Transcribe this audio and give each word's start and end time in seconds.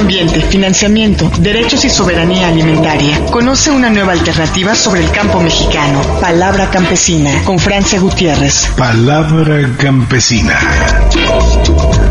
ambiente, 0.00 0.40
financiamiento, 0.40 1.30
derechos 1.38 1.84
y 1.84 1.90
soberanía 1.90 2.48
alimentaria. 2.48 3.24
Conoce 3.26 3.70
una 3.70 3.90
nueva 3.90 4.12
alternativa 4.12 4.74
sobre 4.74 5.04
el 5.04 5.10
campo 5.10 5.40
mexicano. 5.40 6.00
Palabra 6.20 6.70
campesina, 6.70 7.42
con 7.44 7.58
Francia 7.58 8.00
Gutiérrez. 8.00 8.70
Palabra 8.76 9.70
campesina. 9.78 10.58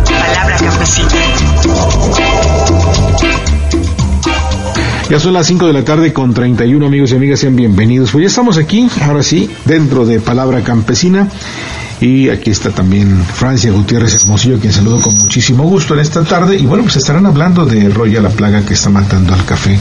Palabra 0.06 0.58
campesina. 0.58 1.10
Ya 5.10 5.20
son 5.20 5.34
las 5.34 5.48
5 5.48 5.66
de 5.66 5.74
la 5.74 5.84
tarde 5.84 6.14
con 6.14 6.36
31 6.36 6.86
amigos 6.86 7.12
y 7.12 7.16
amigas, 7.16 7.40
sean 7.40 7.56
bienvenidos. 7.56 8.12
Pues 8.12 8.22
ya 8.22 8.28
estamos 8.28 8.60
aquí, 8.60 8.88
ahora 9.02 9.24
sí, 9.24 9.50
dentro 9.66 10.06
de 10.06 10.20
Palabra 10.20 10.62
Campesina. 10.62 11.28
Y 12.02 12.30
aquí 12.30 12.50
está 12.52 12.70
también 12.70 13.24
Francia 13.26 13.72
Gutiérrez 13.72 14.16
Hermosillo, 14.16 14.60
quien 14.60 14.72
saludo 14.72 15.02
con 15.02 15.16
muchísimo 15.18 15.64
gusto 15.64 15.94
en 15.94 16.00
esta 16.00 16.24
tarde. 16.24 16.56
Y 16.56 16.66
bueno, 16.66 16.84
pues 16.84 16.96
estarán 16.96 17.26
hablando 17.26 17.66
de 17.66 17.90
Roya 17.90 18.22
la 18.22 18.30
plaga 18.30 18.66
que 18.66 18.74
está 18.74 18.90
matando 18.90 19.34
al 19.34 19.44
café 19.46 19.78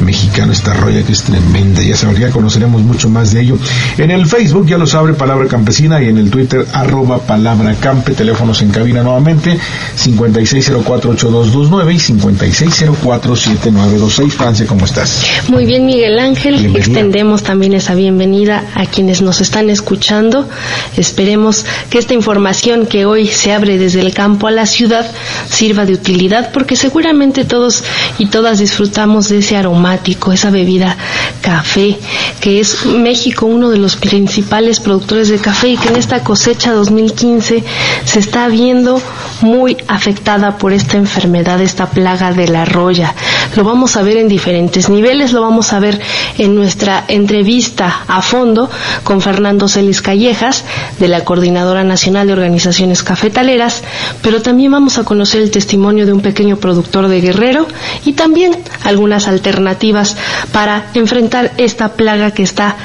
mexicano, 0.00 0.52
esta 0.52 0.74
roya 0.74 1.02
que 1.02 1.12
es 1.12 1.22
tremenda, 1.22 1.80
ya 1.82 1.96
sabría, 1.96 2.30
conoceremos 2.30 2.82
mucho 2.82 3.08
más 3.08 3.32
de 3.32 3.40
ello. 3.42 3.56
En 3.98 4.10
el 4.10 4.26
Facebook 4.26 4.66
ya 4.66 4.76
lo 4.78 4.86
sabe 4.86 5.14
Palabra 5.14 5.46
Campesina 5.48 6.02
y 6.02 6.08
en 6.08 6.18
el 6.18 6.30
Twitter 6.30 6.66
arroba 6.72 7.18
Palabra 7.18 7.74
Campe, 7.80 8.14
teléfonos 8.14 8.60
en 8.62 8.70
cabina 8.70 9.02
nuevamente 9.02 9.58
56048229 9.96 11.94
y 11.94 11.98
56047926. 11.98 14.30
Francia, 14.30 14.66
¿cómo 14.66 14.84
estás? 14.84 15.24
Muy 15.48 15.64
bien, 15.66 15.86
Miguel 15.86 16.18
Ángel, 16.18 16.76
extendemos 16.76 17.42
también 17.42 17.74
esa 17.74 17.94
bienvenida 17.94 18.64
a 18.74 18.86
quienes 18.86 19.22
nos 19.22 19.40
están 19.40 19.70
escuchando. 19.70 20.48
Esperemos 20.96 21.64
que 21.90 21.98
esta 21.98 22.14
información 22.14 22.86
que 22.86 23.06
hoy 23.06 23.28
se 23.28 23.52
abre 23.52 23.78
desde 23.78 24.00
el 24.00 24.12
campo 24.12 24.48
a 24.48 24.50
la 24.50 24.66
ciudad 24.66 25.08
sirva 25.48 25.86
de 25.86 25.92
utilidad 25.92 26.50
porque 26.52 26.74
seguramente 26.76 27.44
todos 27.44 27.84
y 28.18 28.26
todas 28.26 28.58
disfrutamos 28.58 29.28
de 29.28 29.38
ese 29.38 29.56
aroma 29.56 29.83
esa 30.32 30.50
bebida 30.50 30.96
café, 31.40 31.98
que 32.40 32.60
es 32.60 32.86
México 32.86 33.46
uno 33.46 33.70
de 33.70 33.78
los 33.78 33.96
principales 33.96 34.80
productores 34.80 35.28
de 35.28 35.38
café 35.38 35.68
y 35.68 35.76
que 35.76 35.88
en 35.88 35.96
esta 35.96 36.20
cosecha 36.24 36.72
2015 36.72 37.62
se 38.04 38.18
está 38.18 38.48
viendo 38.48 39.00
muy 39.42 39.76
afectada 39.86 40.56
por 40.56 40.72
esta 40.72 40.96
enfermedad, 40.96 41.60
esta 41.60 41.86
plaga 41.86 42.32
de 42.32 42.48
la 42.48 42.64
roya. 42.64 43.14
Lo 43.56 43.64
vamos 43.64 43.96
a 43.96 44.02
ver 44.02 44.16
en 44.16 44.28
diferentes 44.28 44.88
niveles, 44.88 45.32
lo 45.32 45.40
vamos 45.40 45.72
a 45.72 45.78
ver 45.78 46.00
en 46.38 46.54
nuestra 46.54 47.04
entrevista 47.08 48.02
a 48.08 48.20
fondo 48.22 48.68
con 49.04 49.20
Fernando 49.20 49.68
Celis 49.68 50.02
Callejas, 50.02 50.64
de 50.98 51.08
la 51.08 51.24
Coordinadora 51.24 51.84
Nacional 51.84 52.26
de 52.26 52.32
Organizaciones 52.32 53.02
Cafetaleras, 53.02 53.82
pero 54.22 54.42
también 54.42 54.72
vamos 54.72 54.98
a 54.98 55.04
conocer 55.04 55.42
el 55.42 55.50
testimonio 55.50 56.06
de 56.06 56.12
un 56.12 56.20
pequeño 56.20 56.56
productor 56.56 57.08
de 57.08 57.20
Guerrero 57.20 57.66
y 58.04 58.14
también 58.14 58.56
algunas 58.82 59.28
alternativas 59.28 60.16
para 60.52 60.86
enfrentar 60.94 61.52
esta 61.56 61.92
plaga 61.92 62.32
que 62.32 62.42
está 62.42 62.76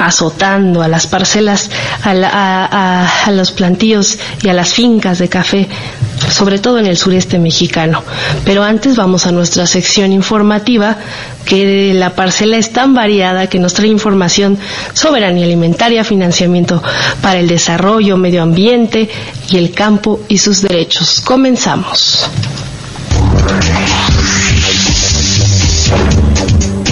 azotando 0.00 0.82
a 0.82 0.88
las 0.88 1.06
parcelas, 1.06 1.70
a, 2.02 3.30
los 3.32 3.52
plantíos 3.52 4.18
y 4.42 4.48
a 4.48 4.54
las 4.54 4.72
fincas 4.72 5.18
de 5.18 5.28
café, 5.28 5.68
sobre 6.30 6.58
todo 6.58 6.78
en 6.78 6.86
el 6.86 6.96
sureste 6.96 7.38
mexicano. 7.38 8.02
Pero 8.44 8.64
antes 8.64 8.96
vamos 8.96 9.26
a 9.26 9.32
nuestra 9.32 9.66
sección 9.66 10.12
informativa, 10.12 10.96
que 11.44 11.92
la 11.94 12.10
parcela 12.10 12.56
es 12.56 12.72
tan 12.72 12.94
variada 12.94 13.48
que 13.48 13.58
nos 13.58 13.74
trae 13.74 13.88
información 13.88 14.58
soberanía 14.94 15.44
alimentaria, 15.44 16.02
financiamiento 16.02 16.82
para 17.20 17.40
el 17.40 17.48
desarrollo, 17.48 18.16
medio 18.16 18.42
ambiente 18.42 19.08
y 19.50 19.56
el 19.56 19.72
campo 19.72 20.20
y 20.28 20.38
sus 20.38 20.62
derechos. 20.62 21.20
Comenzamos. 21.20 22.28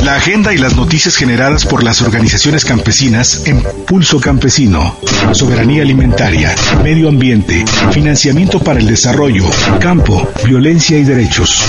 La 0.08 0.14
agenda 0.14 0.54
y 0.54 0.56
las 0.56 0.74
noticias 0.74 1.16
generadas 1.16 1.66
por 1.66 1.84
las 1.84 2.00
organizaciones 2.00 2.64
campesinas 2.64 3.42
en 3.44 3.62
Pulso 3.86 4.18
Campesino, 4.18 4.96
Soberanía 5.32 5.82
Alimentaria, 5.82 6.54
Medio 6.82 7.10
Ambiente, 7.10 7.62
Financiamiento 7.92 8.58
para 8.58 8.80
el 8.80 8.86
Desarrollo, 8.86 9.44
Campo, 9.80 10.26
Violencia 10.46 10.96
y 10.96 11.04
Derechos 11.04 11.62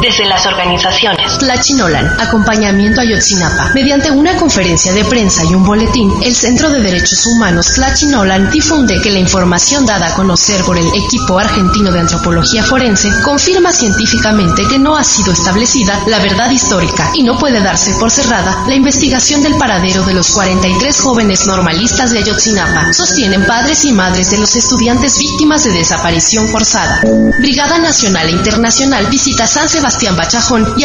desde 0.00 0.24
las 0.24 0.46
organizaciones. 0.46 1.19
Tlachinolan, 1.38 2.20
acompañamiento 2.20 3.00
a 3.00 3.04
Yotzinapa. 3.04 3.72
Mediante 3.74 4.10
una 4.10 4.36
conferencia 4.36 4.92
de 4.92 5.04
prensa 5.04 5.44
y 5.44 5.54
un 5.54 5.64
boletín, 5.64 6.10
el 6.22 6.34
Centro 6.34 6.70
de 6.70 6.80
Derechos 6.80 7.26
Humanos 7.26 7.72
Tlachinolan 7.74 8.50
difunde 8.50 9.00
que 9.00 9.10
la 9.10 9.18
información 9.18 9.86
dada 9.86 10.08
a 10.08 10.14
conocer 10.14 10.62
por 10.64 10.78
el 10.78 10.86
equipo 10.88 11.38
argentino 11.38 11.90
de 11.92 12.00
antropología 12.00 12.62
forense 12.62 13.10
confirma 13.22 13.72
científicamente 13.72 14.66
que 14.68 14.78
no 14.78 14.96
ha 14.96 15.04
sido 15.04 15.32
establecida 15.32 16.00
la 16.06 16.18
verdad 16.18 16.50
histórica 16.50 17.10
y 17.14 17.22
no 17.22 17.38
puede 17.38 17.60
darse 17.60 17.92
por 17.94 18.10
cerrada 18.10 18.64
la 18.66 18.74
investigación 18.74 19.42
del 19.42 19.56
paradero 19.56 20.02
de 20.04 20.14
los 20.14 20.30
43 20.30 21.00
jóvenes 21.00 21.46
normalistas 21.46 22.10
de 22.10 22.18
Ayotzinapa, 22.18 22.92
sostienen 22.92 23.46
padres 23.46 23.84
y 23.84 23.92
madres 23.92 24.30
de 24.30 24.38
los 24.38 24.56
estudiantes 24.56 25.18
víctimas 25.18 25.64
de 25.64 25.72
desaparición 25.72 26.48
forzada. 26.48 27.02
Brigada 27.38 27.78
Nacional 27.78 28.28
e 28.28 28.32
Internacional 28.32 29.06
visita 29.06 29.46
San 29.46 29.68
Sebastián 29.68 30.16
Bachajón 30.16 30.74
y 30.76 30.84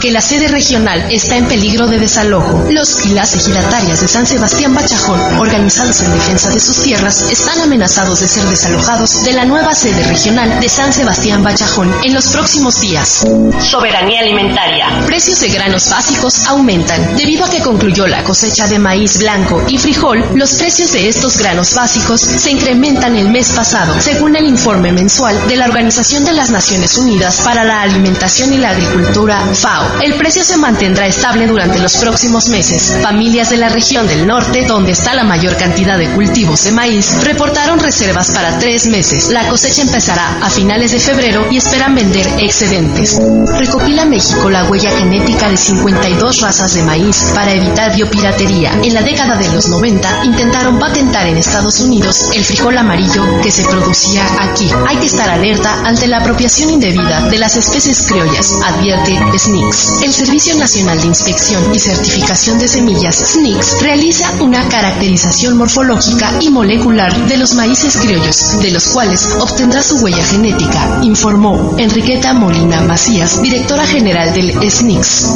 que 0.00 0.10
la 0.10 0.20
sede 0.20 0.48
regional 0.48 1.06
está 1.10 1.36
en 1.36 1.46
peligro 1.46 1.86
de 1.86 1.98
desalojo. 1.98 2.66
Los 2.70 3.04
y 3.04 3.10
las 3.10 3.34
ejidatarias 3.34 4.00
de 4.00 4.08
San 4.08 4.26
Sebastián 4.26 4.74
Bachajón, 4.74 5.20
organizados 5.38 6.00
en 6.02 6.12
defensa 6.12 6.50
de 6.50 6.60
sus 6.60 6.82
tierras, 6.82 7.30
están 7.30 7.60
amenazados 7.60 8.20
de 8.20 8.28
ser 8.28 8.44
desalojados 8.44 9.24
de 9.24 9.32
la 9.32 9.44
nueva 9.44 9.74
sede 9.74 10.02
regional 10.04 10.60
de 10.60 10.68
San 10.68 10.92
Sebastián 10.92 11.42
Bachajón 11.42 11.94
en 12.04 12.14
los 12.14 12.28
próximos 12.28 12.80
días. 12.80 13.26
Soberanía 13.60 14.20
alimentaria. 14.20 15.04
Precios 15.06 15.40
de 15.40 15.48
granos 15.48 15.88
básicos 15.88 16.46
aumentan. 16.46 17.16
Debido 17.16 17.44
a 17.44 17.50
que 17.50 17.60
concluyó 17.60 18.06
la 18.06 18.24
cosecha 18.24 18.66
de 18.66 18.78
maíz 18.78 19.18
blanco 19.18 19.62
y 19.68 19.78
frijol, 19.78 20.24
los 20.34 20.54
precios 20.54 20.92
de 20.92 21.08
estos 21.08 21.38
granos 21.38 21.74
básicos 21.74 22.20
se 22.20 22.50
incrementan 22.50 23.16
el 23.16 23.28
mes 23.28 23.52
pasado, 23.52 24.00
según 24.00 24.36
el 24.36 24.46
informe 24.46 24.92
mensual 24.92 25.46
de 25.48 25.56
la 25.56 25.66
Organización 25.66 26.24
de 26.24 26.32
las 26.32 26.50
Naciones 26.50 26.96
Unidas 26.96 27.42
para 27.44 27.64
la 27.64 27.82
Alimentación 27.82 28.52
y 28.52 28.58
la 28.58 28.70
Agricultura, 28.70 29.46
FAO. 29.54 29.75
El 30.02 30.14
precio 30.14 30.44
se 30.44 30.56
mantendrá 30.56 31.06
estable 31.06 31.46
durante 31.46 31.78
los 31.78 31.96
próximos 31.96 32.48
meses. 32.48 32.98
Familias 33.02 33.50
de 33.50 33.56
la 33.56 33.68
región 33.68 34.06
del 34.06 34.26
norte, 34.26 34.64
donde 34.66 34.92
está 34.92 35.14
la 35.14 35.24
mayor 35.24 35.56
cantidad 35.56 35.98
de 35.98 36.08
cultivos 36.08 36.64
de 36.64 36.72
maíz, 36.72 37.22
reportaron 37.24 37.78
reservas 37.78 38.30
para 38.30 38.58
tres 38.58 38.86
meses. 38.86 39.28
La 39.30 39.48
cosecha 39.48 39.82
empezará 39.82 40.38
a 40.42 40.50
finales 40.50 40.92
de 40.92 41.00
febrero 41.00 41.46
y 41.50 41.58
esperan 41.58 41.94
vender 41.94 42.26
excedentes. 42.38 43.18
Recopila 43.58 44.04
México 44.04 44.48
la 44.50 44.64
huella 44.64 44.90
genética 44.90 45.48
de 45.48 45.56
52 45.56 46.40
razas 46.40 46.74
de 46.74 46.82
maíz 46.82 47.32
para 47.34 47.52
evitar 47.52 47.94
biopiratería. 47.94 48.72
En 48.82 48.94
la 48.94 49.02
década 49.02 49.36
de 49.36 49.48
los 49.52 49.68
90 49.68 50.24
intentaron 50.24 50.78
patentar 50.78 51.26
en 51.26 51.36
Estados 51.36 51.80
Unidos 51.80 52.30
el 52.34 52.44
frijol 52.44 52.76
amarillo 52.78 53.22
que 53.42 53.50
se 53.50 53.64
producía 53.64 54.24
aquí. 54.40 54.70
Hay 54.86 54.96
que 54.96 55.06
estar 55.06 55.28
alerta 55.28 55.82
ante 55.84 56.06
la 56.06 56.18
apropiación 56.18 56.70
indebida 56.70 57.28
de 57.28 57.38
las 57.38 57.56
especies 57.56 58.06
criollas 58.08 58.52
advierte 58.64 59.18
SNICS. 59.56 60.02
El 60.02 60.12
Servicio 60.12 60.54
Nacional 60.56 61.00
de 61.00 61.06
Inspección 61.06 61.74
y 61.74 61.78
Certificación 61.78 62.58
de 62.58 62.68
Semillas, 62.68 63.16
SNICS, 63.16 63.82
realiza 63.82 64.30
una 64.40 64.68
caracterización 64.68 65.56
morfológica 65.56 66.32
y 66.40 66.50
molecular 66.50 67.26
de 67.28 67.36
los 67.36 67.54
maíces 67.54 67.96
criollos, 67.96 68.60
de 68.60 68.70
los 68.70 68.88
cuales 68.88 69.28
obtendrá 69.40 69.82
su 69.82 69.96
huella 69.96 70.24
genética, 70.24 71.00
informó 71.02 71.74
Enriqueta 71.78 72.34
Molina 72.34 72.80
Macías, 72.82 73.42
directora 73.42 73.86
general 73.86 74.34
del 74.34 74.70
SNICS. 74.70 75.26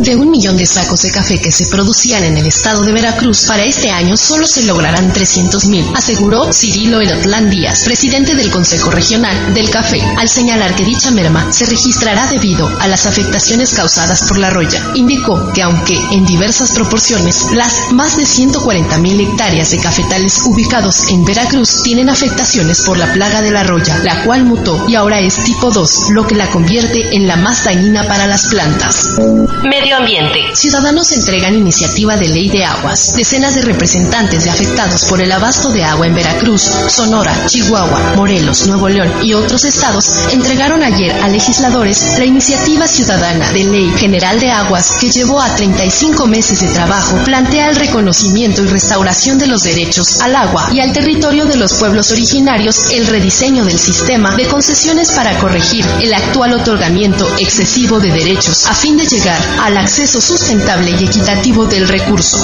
De 0.00 0.16
un 0.16 0.30
millón 0.30 0.56
de 0.56 0.66
sacos 0.66 1.02
de 1.02 1.10
café 1.10 1.40
que 1.40 1.50
se 1.50 1.66
producían 1.66 2.24
en 2.24 2.36
el 2.36 2.46
estado 2.46 2.82
de 2.82 2.92
Veracruz, 2.92 3.46
para 3.46 3.64
este 3.64 3.90
año 3.90 4.16
solo 4.16 4.46
se 4.46 4.62
lograrán 4.62 5.12
300 5.12 5.66
mil, 5.66 5.86
aseguró 5.96 6.52
Cirilo 6.52 7.00
Erotlán 7.00 7.50
Díaz, 7.50 7.84
presidente 7.84 8.34
del 8.34 8.50
Consejo 8.50 8.90
Regional 8.90 9.54
del 9.54 9.70
Café, 9.70 10.00
al 10.16 10.28
señalar 10.28 10.74
que 10.76 10.84
dicha 10.84 11.10
merma 11.10 11.52
se 11.52 11.66
registrará 11.66 12.26
de 12.26 12.34
debido 12.34 12.68
a 12.80 12.88
las 12.88 13.06
afectaciones 13.06 13.63
causadas 13.72 14.24
por 14.28 14.38
la 14.38 14.50
roya. 14.50 14.90
Indicó 14.94 15.52
que 15.52 15.62
aunque 15.62 15.94
en 16.10 16.26
diversas 16.26 16.72
proporciones, 16.72 17.52
las 17.52 17.92
más 17.92 18.16
de 18.16 18.26
140 18.26 18.98
mil 18.98 19.20
hectáreas 19.20 19.70
de 19.70 19.78
cafetales 19.78 20.42
ubicados 20.44 21.08
en 21.08 21.24
Veracruz 21.24 21.82
tienen 21.82 22.10
afectaciones 22.10 22.82
por 22.82 22.98
la 22.98 23.12
plaga 23.12 23.40
de 23.40 23.50
la 23.50 23.62
roya, 23.62 23.98
la 23.98 24.24
cual 24.24 24.44
mutó 24.44 24.84
y 24.88 24.96
ahora 24.96 25.20
es 25.20 25.36
tipo 25.44 25.70
2, 25.70 26.10
lo 26.10 26.26
que 26.26 26.34
la 26.34 26.50
convierte 26.50 27.14
en 27.16 27.26
la 27.26 27.36
más 27.36 27.64
dañina 27.64 28.04
para 28.04 28.26
las 28.26 28.46
plantas. 28.46 29.18
Medio 29.62 29.96
ambiente. 29.96 30.40
Ciudadanos 30.54 31.12
entregan 31.12 31.54
iniciativa 31.54 32.16
de 32.16 32.28
ley 32.28 32.48
de 32.48 32.64
aguas. 32.64 33.14
Decenas 33.16 33.54
de 33.54 33.62
representantes 33.62 34.44
de 34.44 34.50
afectados 34.50 35.04
por 35.04 35.20
el 35.20 35.32
abasto 35.32 35.70
de 35.70 35.84
agua 35.84 36.06
en 36.06 36.14
Veracruz, 36.14 36.62
Sonora, 36.88 37.46
Chihuahua, 37.46 38.14
Morelos, 38.16 38.66
Nuevo 38.66 38.88
León 38.88 39.10
y 39.22 39.34
otros 39.34 39.64
estados 39.64 40.10
entregaron 40.32 40.82
ayer 40.82 41.12
a 41.22 41.28
legisladores 41.28 42.18
la 42.18 42.24
iniciativa 42.24 42.86
ciudadana 42.86 43.52
de 43.54 43.64
Ley 43.64 43.92
General 43.96 44.40
de 44.40 44.50
Aguas, 44.50 44.98
que 45.00 45.08
llevó 45.08 45.40
a 45.40 45.54
35 45.54 46.26
meses 46.26 46.60
de 46.60 46.68
trabajo, 46.68 47.16
plantea 47.24 47.70
el 47.70 47.76
reconocimiento 47.76 48.64
y 48.64 48.66
restauración 48.66 49.38
de 49.38 49.46
los 49.46 49.62
derechos 49.62 50.20
al 50.20 50.34
agua 50.34 50.70
y 50.72 50.80
al 50.80 50.92
territorio 50.92 51.46
de 51.46 51.56
los 51.56 51.74
pueblos 51.74 52.10
originarios, 52.10 52.90
el 52.90 53.06
rediseño 53.06 53.64
del 53.64 53.78
sistema 53.78 54.34
de 54.34 54.46
concesiones 54.46 55.12
para 55.12 55.38
corregir 55.38 55.86
el 56.02 56.12
actual 56.12 56.54
otorgamiento 56.54 57.28
excesivo 57.38 58.00
de 58.00 58.10
derechos 58.10 58.66
a 58.66 58.74
fin 58.74 58.96
de 58.96 59.06
llegar 59.06 59.40
al 59.62 59.76
acceso 59.76 60.20
sustentable 60.20 60.90
y 60.90 61.04
equitativo 61.04 61.64
del 61.66 61.86
recurso. 61.86 62.38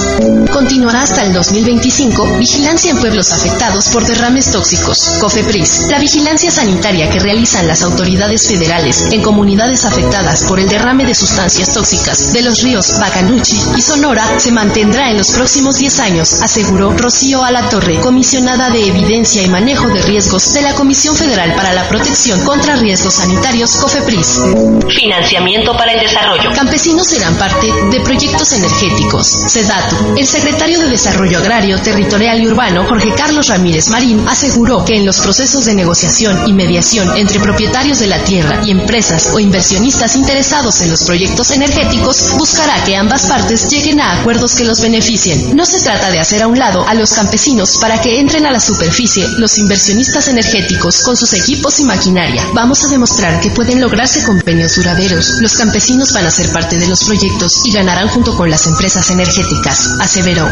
Continuará 0.49 1.01
hasta 1.01 1.23
el 1.23 1.33
2025 1.33 2.37
vigilancia 2.37 2.91
en 2.91 2.99
pueblos 2.99 3.33
afectados 3.33 3.89
por 3.89 4.05
derrames 4.05 4.49
tóxicos. 4.49 5.17
COFEPRIS, 5.19 5.87
la 5.89 5.99
vigilancia 5.99 6.51
sanitaria 6.51 7.09
que 7.09 7.19
realizan 7.19 7.67
las 7.67 7.81
autoridades 7.81 8.47
federales 8.47 9.09
en 9.11 9.21
comunidades 9.21 9.83
afectadas 9.83 10.45
por 10.45 10.57
el 10.57 10.69
derrame 10.69 11.00
de 11.05 11.15
sustancias 11.15 11.73
tóxicas 11.73 12.33
de 12.33 12.41
los 12.41 12.61
ríos 12.61 12.99
Bacanuchi 12.99 13.57
y 13.75 13.81
Sonora 13.81 14.39
se 14.39 14.51
mantendrá 14.51 15.09
en 15.09 15.17
los 15.17 15.31
próximos 15.31 15.77
10 15.77 15.99
años, 15.99 16.41
aseguró 16.41 16.91
Rocío 16.91 17.43
Alatorre, 17.43 17.99
comisionada 17.99 18.69
de 18.69 18.87
Evidencia 18.87 19.41
y 19.41 19.47
Manejo 19.47 19.87
de 19.87 20.01
Riesgos 20.01 20.53
de 20.53 20.61
la 20.61 20.75
Comisión 20.75 21.15
Federal 21.15 21.55
para 21.55 21.73
la 21.73 21.87
Protección 21.89 22.43
contra 22.43 22.75
Riesgos 22.75 23.15
Sanitarios, 23.15 23.77
COFEPRIS. 23.77 24.41
Financiamiento 24.89 25.75
para 25.75 25.93
el 25.93 26.01
desarrollo. 26.01 26.51
Campesinos 26.53 27.07
serán 27.07 27.35
parte 27.35 27.67
de 27.89 27.99
proyectos 28.01 28.53
energéticos. 28.53 29.27
SEDATU, 29.47 30.15
el 30.17 30.27
secretario 30.27 30.79
de 30.79 30.89
Desarrollo 30.89 31.39
Agrario, 31.39 31.79
Territorial 31.81 32.41
y 32.41 32.47
Urbano, 32.47 32.85
Jorge 32.87 33.13
Carlos 33.15 33.47
Ramírez 33.47 33.89
Marín, 33.89 34.27
aseguró 34.27 34.85
que 34.85 34.97
en 34.97 35.05
los 35.05 35.19
procesos 35.19 35.65
de 35.65 35.73
negociación 35.73 36.47
y 36.47 36.53
mediación 36.53 37.17
entre 37.17 37.39
propietarios 37.39 37.99
de 37.99 38.07
la 38.07 38.23
tierra 38.23 38.61
y 38.63 38.71
empresas 38.71 39.31
o 39.33 39.39
inversionistas 39.39 40.15
interesados 40.15 40.81
en 40.81 40.90
los 40.91 41.03
proyectos 41.03 41.51
energéticos, 41.51 42.37
buscará 42.37 42.83
que 42.83 42.95
ambas 42.95 43.25
partes 43.25 43.69
lleguen 43.69 43.99
a 43.99 44.19
acuerdos 44.19 44.55
que 44.55 44.65
los 44.65 44.81
beneficien. 44.81 45.55
No 45.55 45.65
se 45.65 45.79
trata 45.81 46.11
de 46.11 46.19
hacer 46.19 46.43
a 46.43 46.47
un 46.47 46.59
lado 46.59 46.87
a 46.87 46.93
los 46.93 47.13
campesinos 47.13 47.77
para 47.77 48.01
que 48.01 48.19
entren 48.19 48.45
a 48.45 48.51
la 48.51 48.59
superficie 48.59 49.27
los 49.37 49.57
inversionistas 49.57 50.27
energéticos 50.27 51.01
con 51.01 51.17
sus 51.17 51.33
equipos 51.33 51.79
y 51.79 51.85
maquinaria. 51.85 52.45
Vamos 52.53 52.83
a 52.83 52.89
demostrar 52.89 53.39
que 53.39 53.51
pueden 53.51 53.81
lograrse 53.81 54.23
convenios 54.23 54.75
duraderos. 54.75 55.35
Los 55.39 55.55
campesinos 55.55 56.13
van 56.13 56.25
a 56.25 56.31
ser 56.31 56.51
parte 56.51 56.77
de 56.77 56.87
los 56.87 57.03
proyectos 57.05 57.61
y 57.65 57.71
ganarán 57.71 58.09
junto 58.09 58.35
con 58.35 58.49
las 58.49 58.67
empresas 58.67 59.09
energéticas, 59.09 59.87
aseveró. 59.99 60.47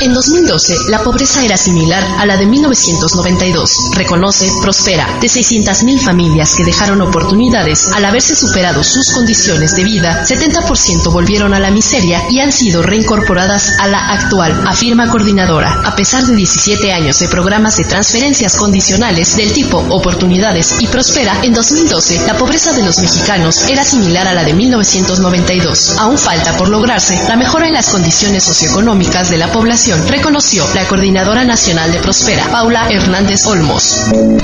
En 0.00 0.14
2012, 0.14 0.74
la 0.88 1.02
pobreza 1.02 1.44
era 1.44 1.56
similar 1.56 2.02
a 2.18 2.26
la 2.26 2.36
de 2.36 2.46
1992. 2.46 3.70
Reconoce, 3.94 4.50
prospera, 4.62 5.18
de 5.20 5.28
600.000 5.28 6.00
familias 6.00 6.54
que 6.54 6.64
dejaron 6.64 7.02
oportunidades 7.02 7.88
al 7.94 8.04
haberse 8.04 8.34
superado 8.34 8.82
sus 8.82 9.12
condiciones 9.12 9.76
de 9.76 9.81
vida, 9.82 10.24
70% 10.24 11.10
volvieron 11.10 11.54
a 11.54 11.60
la 11.60 11.70
miseria 11.70 12.22
y 12.30 12.40
han 12.40 12.52
sido 12.52 12.82
reincorporadas 12.82 13.78
a 13.78 13.88
la 13.88 13.98
actual, 13.98 14.64
afirma 14.66 15.08
coordinadora. 15.08 15.80
A 15.84 15.94
pesar 15.96 16.24
de 16.24 16.34
17 16.34 16.92
años 16.92 17.18
de 17.18 17.28
programas 17.28 17.76
de 17.76 17.84
transferencias 17.84 18.56
condicionales 18.56 19.36
del 19.36 19.52
tipo 19.52 19.78
oportunidades 19.90 20.76
y 20.80 20.86
prospera, 20.86 21.38
en 21.42 21.52
2012 21.52 22.26
la 22.26 22.36
pobreza 22.36 22.72
de 22.72 22.82
los 22.82 22.98
mexicanos 22.98 23.68
era 23.68 23.84
similar 23.84 24.28
a 24.28 24.34
la 24.34 24.44
de 24.44 24.54
1992. 24.54 25.96
Aún 25.98 26.18
falta 26.18 26.56
por 26.56 26.68
lograrse 26.68 27.20
la 27.28 27.36
mejora 27.36 27.66
en 27.66 27.74
las 27.74 27.88
condiciones 27.88 28.44
socioeconómicas 28.44 29.30
de 29.30 29.38
la 29.38 29.50
población, 29.50 30.06
reconoció 30.08 30.64
la 30.74 30.86
Coordinadora 30.86 31.44
Nacional 31.44 31.92
de 31.92 31.98
Prospera, 31.98 32.48
Paula 32.50 32.88
Hernández 32.90 33.46
Olmos. 33.46 33.96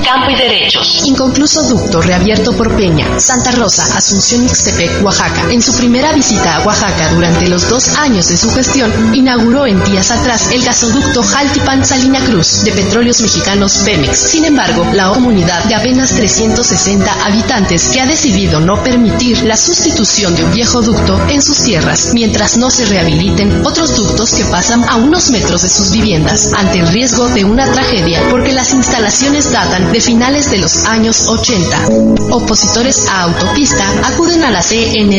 Campo 0.03 0.29
y 0.29 0.35
derechos. 0.35 1.03
Inconcluso 1.05 1.63
ducto 1.63 2.01
reabierto 2.01 2.55
por 2.55 2.75
Peña, 2.75 3.19
Santa 3.19 3.51
Rosa, 3.51 3.85
Asunción 3.95 4.43
Ixtepec, 4.45 5.03
Oaxaca. 5.03 5.28
En 5.49 5.61
su 5.61 5.75
primera 5.75 6.11
visita 6.13 6.57
a 6.57 6.65
Oaxaca 6.65 7.09
durante 7.13 7.47
los 7.47 7.69
dos 7.69 7.97
años 7.97 8.27
de 8.27 8.37
su 8.37 8.51
gestión, 8.51 9.15
inauguró 9.15 9.65
en 9.65 9.83
días 9.83 10.11
atrás 10.11 10.49
el 10.51 10.63
gasoducto 10.63 11.23
Jaltipan-Salina 11.23 12.19
Cruz 12.25 12.63
de 12.63 12.71
Petróleos 12.71 13.21
Mexicanos 13.21 13.79
Pemex. 13.83 14.17
Sin 14.17 14.45
embargo, 14.45 14.85
la 14.93 15.09
comunidad 15.09 15.63
de 15.65 15.75
apenas 15.75 16.13
360 16.13 17.25
habitantes 17.25 17.89
que 17.89 18.01
ha 18.01 18.05
decidido 18.05 18.59
no 18.59 18.83
permitir 18.83 19.43
la 19.43 19.57
sustitución 19.57 20.35
de 20.35 20.43
un 20.43 20.53
viejo 20.53 20.81
ducto 20.81 21.19
en 21.29 21.41
sus 21.41 21.63
tierras, 21.63 22.11
mientras 22.13 22.57
no 22.57 22.69
se 22.69 22.85
rehabiliten 22.85 23.65
otros 23.65 23.95
ductos 23.95 24.31
que 24.33 24.45
pasan 24.45 24.83
a 24.87 24.97
unos 24.97 25.29
metros 25.31 25.61
de 25.63 25.69
sus 25.69 25.91
viviendas, 25.91 26.53
ante 26.53 26.79
el 26.79 26.87
riesgo 26.87 27.27
de 27.29 27.43
una 27.43 27.71
tragedia 27.71 28.21
porque 28.29 28.53
las 28.53 28.73
instalaciones 28.73 29.51
datan 29.51 29.91
de 29.91 30.01
finales 30.01 30.51
de 30.51 30.59
los 30.59 30.85
años 30.85 31.27
80. 31.27 31.89
Opositores 32.31 33.07
a 33.07 33.23
autopista 33.23 33.85
acuden 34.03 34.43
a 34.43 34.51
la 34.51 34.61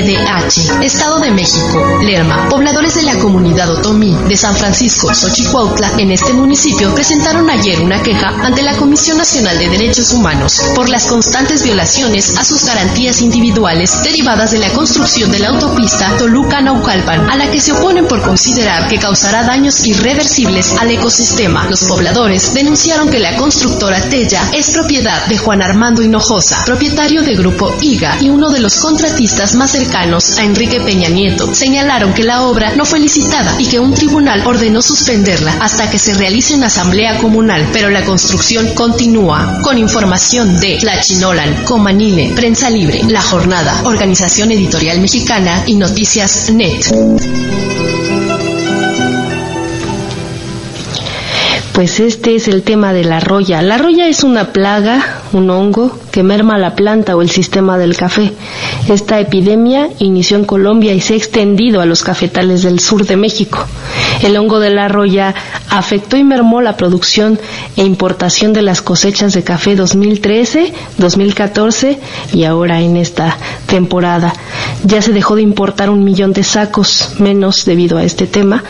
Estado 0.00 1.20
de 1.20 1.30
México, 1.30 2.00
Lerma. 2.02 2.48
Pobladores 2.48 2.94
de 2.94 3.02
la 3.02 3.18
comunidad 3.18 3.70
Otomí 3.70 4.16
de 4.28 4.36
San 4.36 4.56
Francisco, 4.56 5.12
Xochicuautla, 5.12 5.92
en 5.98 6.10
este 6.10 6.32
municipio, 6.32 6.94
presentaron 6.94 7.50
ayer 7.50 7.80
una 7.80 8.02
queja 8.02 8.28
ante 8.42 8.62
la 8.62 8.76
Comisión 8.76 9.18
Nacional 9.18 9.58
de 9.58 9.68
Derechos 9.68 10.12
Humanos 10.12 10.62
por 10.74 10.88
las 10.88 11.06
constantes 11.06 11.62
violaciones 11.62 12.38
a 12.38 12.44
sus 12.44 12.64
garantías 12.64 13.20
individuales 13.20 14.02
derivadas 14.02 14.52
de 14.52 14.58
la 14.58 14.70
construcción 14.70 15.30
de 15.30 15.40
la 15.40 15.48
autopista 15.48 16.16
Toluca-Naucalpan, 16.16 17.28
a 17.28 17.36
la 17.36 17.50
que 17.50 17.60
se 17.60 17.72
oponen 17.72 18.06
por 18.06 18.22
considerar 18.22 18.88
que 18.88 18.98
causará 18.98 19.44
daños 19.44 19.84
irreversibles 19.86 20.76
al 20.78 20.90
ecosistema. 20.90 21.66
Los 21.68 21.84
pobladores 21.84 22.54
denunciaron 22.54 23.10
que 23.10 23.18
la 23.18 23.36
constructora 23.36 24.00
Tella 24.00 24.50
es 24.54 24.70
propiedad 24.70 25.26
de 25.26 25.36
Juan 25.36 25.60
Armando 25.60 26.02
Hinojosa, 26.02 26.64
propietario 26.64 27.22
de 27.22 27.34
Grupo 27.34 27.74
IGA 27.82 28.16
y 28.20 28.30
uno 28.30 28.50
de 28.50 28.60
los 28.60 28.76
contratistas 28.76 29.54
más 29.54 29.74
cercanos 29.80 30.38
a 30.38 30.44
Enrique 30.44 30.78
Peña 30.80 31.08
Nieto. 31.08 31.54
Señalaron 31.54 32.12
que 32.12 32.22
la 32.22 32.42
obra 32.42 32.72
no 32.76 32.84
fue 32.84 33.00
licitada 33.00 33.54
y 33.58 33.66
que 33.66 33.80
un 33.80 33.94
tribunal 33.94 34.46
ordenó 34.46 34.82
suspenderla 34.82 35.56
hasta 35.58 35.88
que 35.90 35.98
se 35.98 36.12
realice 36.12 36.54
una 36.54 36.66
asamblea 36.66 37.16
comunal, 37.16 37.66
pero 37.72 37.88
la 37.88 38.04
construcción 38.04 38.74
continúa. 38.74 39.60
Con 39.62 39.78
información 39.78 40.60
de 40.60 40.76
Tlachinolan, 40.78 41.64
Comanile, 41.64 42.32
Prensa 42.36 42.68
Libre, 42.68 43.04
La 43.08 43.22
Jornada, 43.22 43.80
Organización 43.84 44.50
Editorial 44.50 45.00
Mexicana 45.00 45.64
y 45.66 45.76
Noticias 45.76 46.50
Net. 46.50 46.84
Pues 51.72 52.00
este 52.00 52.36
es 52.36 52.48
el 52.48 52.62
tema 52.62 52.92
de 52.92 53.04
la 53.04 53.20
roya. 53.20 53.62
La 53.62 53.78
roya 53.78 54.06
es 54.06 54.24
una 54.24 54.52
plaga, 54.52 55.22
un 55.32 55.48
hongo 55.48 55.98
que 56.10 56.22
merma 56.22 56.58
la 56.58 56.74
planta 56.74 57.16
o 57.16 57.22
el 57.22 57.30
sistema 57.30 57.78
del 57.78 57.96
café. 57.96 58.32
Esta 58.88 59.20
epidemia 59.20 59.88
inició 59.98 60.36
en 60.36 60.44
Colombia 60.44 60.92
y 60.92 61.00
se 61.00 61.14
ha 61.14 61.16
extendido 61.16 61.80
a 61.80 61.86
los 61.86 62.02
cafetales 62.02 62.62
del 62.62 62.80
sur 62.80 63.06
de 63.06 63.16
México. 63.16 63.58
El 64.22 64.36
hongo 64.36 64.60
de 64.60 64.70
la 64.70 64.88
roya 64.88 65.34
afectó 65.68 66.16
y 66.16 66.24
mermó 66.24 66.60
la 66.60 66.76
producción 66.76 67.38
e 67.76 67.84
importación 67.84 68.52
de 68.52 68.62
las 68.62 68.82
cosechas 68.82 69.32
de 69.32 69.44
café 69.44 69.76
2013, 69.76 70.72
2014 70.98 71.98
y 72.32 72.44
ahora 72.44 72.80
en 72.80 72.96
esta 72.96 73.36
temporada. 73.66 74.32
Ya 74.84 75.02
se 75.02 75.12
dejó 75.12 75.36
de 75.36 75.42
importar 75.42 75.90
un 75.90 76.04
millón 76.04 76.32
de 76.32 76.42
sacos 76.42 77.10
menos 77.18 77.64
debido 77.64 77.98
a 77.98 78.04
este 78.04 78.26
tema 78.26 78.64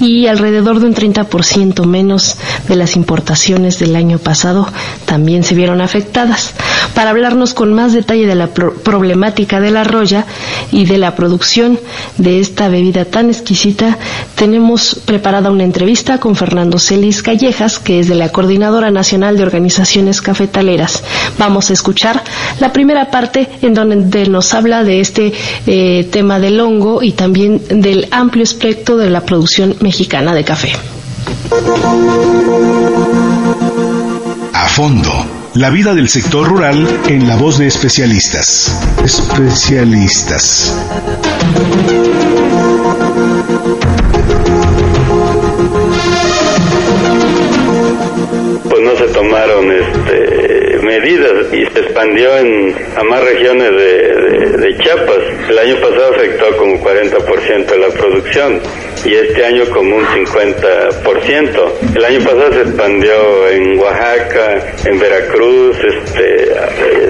y 0.00 0.26
alrededor 0.26 0.80
de 0.80 0.86
un 0.86 0.94
30% 0.94 1.84
menos 1.86 2.36
de 2.68 2.76
las 2.76 2.96
importaciones 2.96 3.78
del 3.78 3.96
año 3.96 4.18
pasado 4.18 4.68
también 5.06 5.42
se 5.44 5.54
vieron 5.54 5.80
afectadas. 5.80 6.54
Para 6.94 7.10
hablarnos 7.10 7.54
con 7.54 7.72
más 7.72 7.92
detalle 7.92 8.26
de 8.26 8.34
la 8.34 8.48
problemática 8.48 9.60
de 9.60 9.70
la 9.70 9.84
roya 9.84 10.26
y 10.70 10.84
de 10.84 10.98
la 10.98 11.16
producción 11.16 11.78
de 12.18 12.40
esta 12.40 12.68
bebida 12.68 13.04
tan 13.04 13.30
exquisita, 13.30 13.98
tenemos 14.34 15.00
preparada 15.04 15.50
una 15.50 15.64
entrevista 15.64 16.18
con 16.18 16.36
Fernando 16.36 16.78
Celis 16.78 17.22
Callejas, 17.22 17.78
que 17.78 18.00
es 18.00 18.08
de 18.08 18.14
la 18.14 18.30
Coordinadora 18.30 18.90
Nacional 18.90 19.36
de 19.36 19.42
Organizaciones 19.42 20.20
Cafetaleras. 20.20 21.02
Vamos 21.38 21.70
a 21.70 21.72
escuchar 21.72 22.22
la 22.60 22.72
primera 22.72 23.10
parte 23.10 23.48
en 23.62 23.74
donde 23.74 24.26
nos 24.28 24.54
habla 24.54 24.84
de 24.84 25.00
este 25.00 25.32
eh, 25.66 26.08
tema 26.10 26.38
del 26.38 26.60
hongo 26.60 27.02
y 27.02 27.12
también 27.12 27.62
del 27.68 28.08
amplio 28.10 28.44
espectro 28.44 28.96
de 28.96 29.10
la 29.10 29.22
producción 29.22 29.76
mexicana 29.80 30.34
de 30.34 30.44
café. 30.44 30.72
A 34.52 34.68
fondo. 34.68 35.43
La 35.54 35.70
vida 35.70 35.94
del 35.94 36.08
sector 36.08 36.48
rural 36.48 36.84
en 37.08 37.28
la 37.28 37.36
voz 37.36 37.58
de 37.58 37.68
especialistas. 37.68 38.76
Especialistas. 39.04 40.76
Pues 48.68 48.80
no 48.82 48.96
se 48.96 49.04
tomaron 49.12 49.70
este 49.70 50.78
medidas 50.82 51.52
y 51.52 51.66
se 51.72 51.80
expandió 51.80 52.36
en, 52.36 52.74
a 52.96 53.02
más 53.04 53.22
regiones 53.24 53.70
de, 53.70 54.23
de, 54.24 54.76
Chiapas. 54.78 55.18
El 55.48 55.58
año 55.58 55.76
pasado 55.76 56.14
afectó 56.14 56.56
como 56.56 56.74
40% 56.82 57.66
de 57.66 57.78
la 57.78 57.88
producción 57.88 58.60
y 59.04 59.14
este 59.14 59.44
año 59.44 59.64
como 59.70 59.96
un 59.96 60.04
50%. 60.04 61.72
El 61.96 62.04
año 62.04 62.20
pasado 62.20 62.52
se 62.52 62.60
expandió 62.62 63.48
en 63.48 63.78
Oaxaca, 63.78 64.74
en 64.86 64.98
Veracruz, 64.98 65.76
este, 65.84 66.54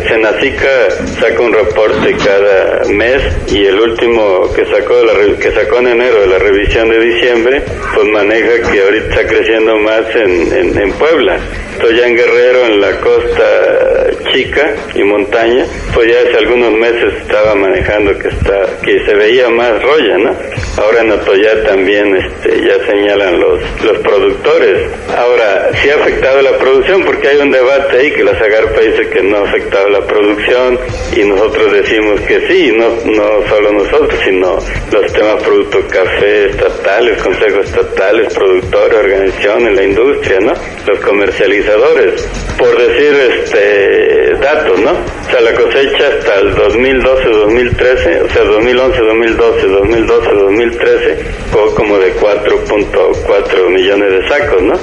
Senacica 0.08 0.90
saca 1.20 1.40
un 1.40 1.52
reporte 1.52 2.16
cada 2.24 2.84
mes 2.90 3.22
y 3.50 3.64
el 3.64 3.78
último 3.80 4.52
que 4.54 4.64
sacó 4.66 4.96
de 4.96 5.04
la, 5.06 5.38
que 5.38 5.50
sacó 5.52 5.78
en 5.78 5.88
enero 5.88 6.20
de 6.20 6.26
la 6.26 6.38
revisión 6.38 6.88
de 6.90 7.00
diciembre, 7.00 7.62
pues 7.94 8.06
maneja 8.08 8.70
que 8.70 8.82
ahorita 8.82 9.08
está 9.08 9.26
creciendo 9.26 9.76
más 9.78 10.04
en, 10.16 10.78
en 10.78 10.92
Puebla. 10.92 11.38
Estoy 11.74 11.96
ya 11.96 12.06
en 12.06 12.16
Guerrero, 12.16 12.66
en 12.66 12.80
la 12.80 13.00
costa 13.00 14.10
chica 14.32 14.74
y 14.94 15.02
montaña, 15.02 15.66
pues 15.92 16.10
ya 16.10 16.20
hace 16.20 16.38
algunos 16.38 16.72
meses 16.72 17.03
estaba 17.08 17.54
manejando 17.54 18.16
que 18.18 18.28
está, 18.28 18.66
que 18.82 19.04
se 19.04 19.14
veía 19.14 19.48
más 19.48 19.82
roya, 19.82 20.18
¿no? 20.18 20.36
Ahora 20.76 21.02
en 21.02 21.12
Atoyá 21.12 21.62
también 21.64 22.16
este, 22.16 22.60
ya 22.66 22.84
señalan 22.86 23.38
los, 23.38 23.60
los 23.84 23.98
productores. 23.98 24.90
Ahora, 25.16 25.70
sí 25.80 25.90
ha 25.90 25.96
afectado 25.96 26.42
la 26.42 26.56
producción 26.58 27.04
porque 27.04 27.28
hay 27.28 27.36
un 27.38 27.50
debate 27.50 27.98
ahí 27.98 28.10
que 28.12 28.24
la 28.24 28.34
Zagarpa 28.34 28.80
dice 28.80 29.08
que 29.08 29.22
no 29.22 29.38
ha 29.38 29.48
afectado 29.48 29.88
la 29.88 30.00
producción 30.00 30.78
y 31.16 31.24
nosotros 31.24 31.72
decimos 31.72 32.20
que 32.22 32.40
sí, 32.48 32.72
no, 32.76 32.88
no 33.04 33.48
solo 33.48 33.72
nosotros, 33.72 34.20
sino 34.24 34.58
los 34.92 35.12
temas 35.12 35.42
producto 35.42 35.78
café 35.88 36.46
estatales, 36.46 37.22
consejos 37.22 37.66
estatales, 37.66 38.34
productores, 38.34 38.98
organizaciones, 38.98 39.76
la 39.76 39.82
industria, 39.84 40.40
¿no? 40.40 40.52
Los 40.86 41.00
comercializadores. 41.00 42.28
Por 42.58 42.76
decir 42.78 43.14
este 43.44 44.34
datos, 44.40 44.78
¿no? 44.80 44.92
Sea, 45.34 45.42
la 45.42 45.54
cosecha 45.56 46.06
hasta 46.16 46.40
el 46.42 46.54
2012-2013, 46.54 48.22
o 48.22 48.28
sea, 48.28 48.44
2011-2012, 48.44 49.36
2012-2013, 49.66 51.16
fue 51.50 51.74
como 51.74 51.98
de 51.98 52.14
4.4 52.14 53.68
millones 53.68 54.12
de 54.12 54.28
sacos, 54.28 54.62
¿no? 54.62 54.74